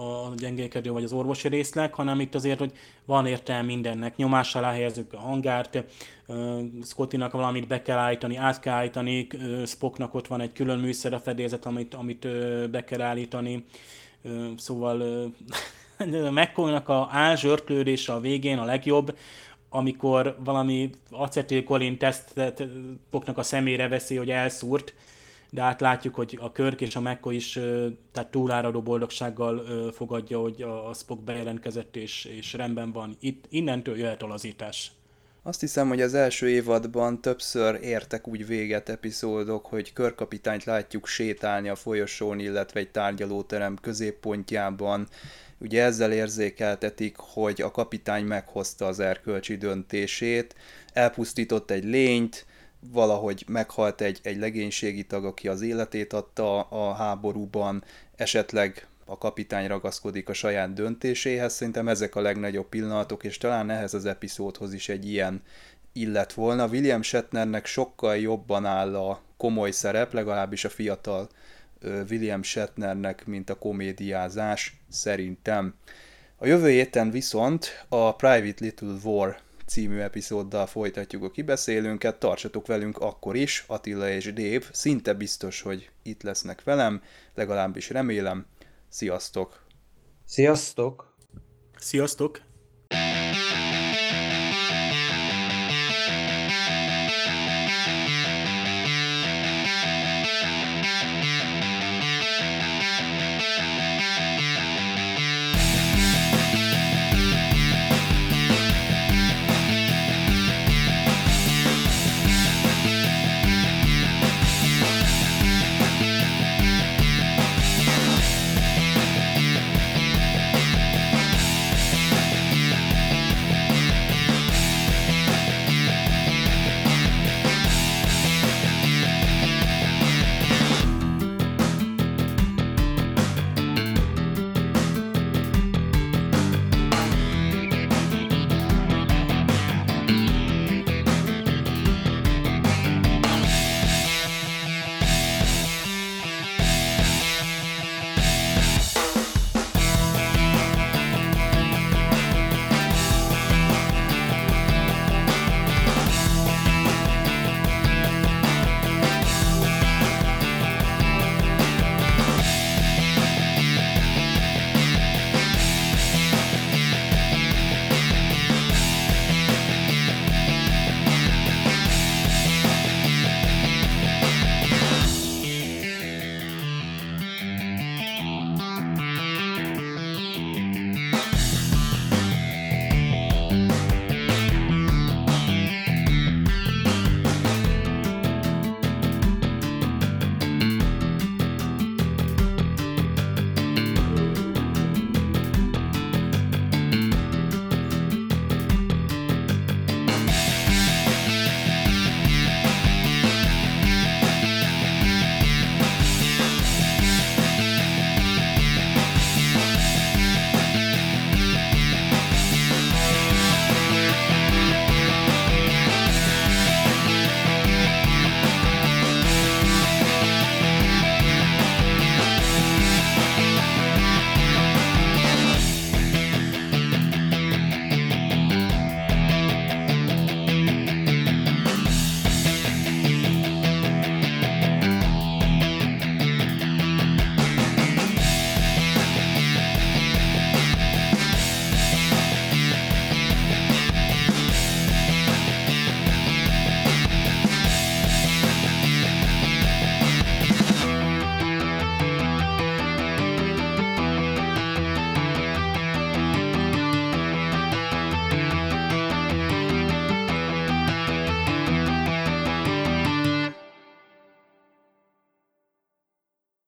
[0.00, 2.72] a gyengékedő vagy az orvosi részleg, hanem itt azért, hogy
[3.04, 4.16] van értelme mindennek.
[4.16, 5.84] Nyomás alá helyezzük a hangárt,
[6.84, 9.26] Scottinak valamit be kell állítani, át kell állítani,
[9.66, 12.26] Spocknak ott van egy külön műszer a fedélzet, amit, amit
[12.70, 13.64] be kell állítani.
[14.56, 15.02] Szóval
[16.30, 19.16] McCoy-nak a ázsörklődése a végén a legjobb,
[19.68, 22.62] amikor valami acetilkolin tesztet
[23.06, 24.94] Spocknak a szemére veszi, hogy elszúrt,
[25.50, 27.52] de hát látjuk, hogy a Körk és a Mekko is
[28.12, 33.16] tehát túláradó boldogsággal fogadja, hogy a Spock bejelentkezett és, és rendben van.
[33.20, 34.92] Itt, innentől jöhet a lazítás.
[35.42, 41.68] Azt hiszem, hogy az első évadban többször értek úgy véget epizódok, hogy körkapitányt látjuk sétálni
[41.68, 45.08] a folyosón, illetve egy tárgyalóterem középpontjában.
[45.60, 50.54] Ugye ezzel érzékeltetik, hogy a kapitány meghozta az erkölcsi döntését,
[50.92, 52.46] elpusztított egy lényt,
[52.80, 57.84] valahogy meghalt egy, egy legénységi tag, aki az életét adta a háborúban,
[58.16, 63.94] esetleg a kapitány ragaszkodik a saját döntéséhez, szerintem ezek a legnagyobb pillanatok, és talán ehhez
[63.94, 65.42] az epizódhoz is egy ilyen
[65.92, 66.66] illet volna.
[66.66, 71.28] William Shatnernek sokkal jobban áll a komoly szerep, legalábbis a fiatal
[71.82, 75.74] William Shatnernek, mint a komédiázás szerintem.
[76.36, 82.98] A jövő héten viszont a Private Little War című epizóddal folytatjuk a kibeszélőnket, tartsatok velünk
[82.98, 87.02] akkor is, Attila és Dave, szinte biztos, hogy itt lesznek velem,
[87.34, 88.46] legalábbis remélem.
[88.88, 89.66] Sziasztok!
[90.24, 91.14] Sziasztok!
[91.78, 92.40] Sziasztok!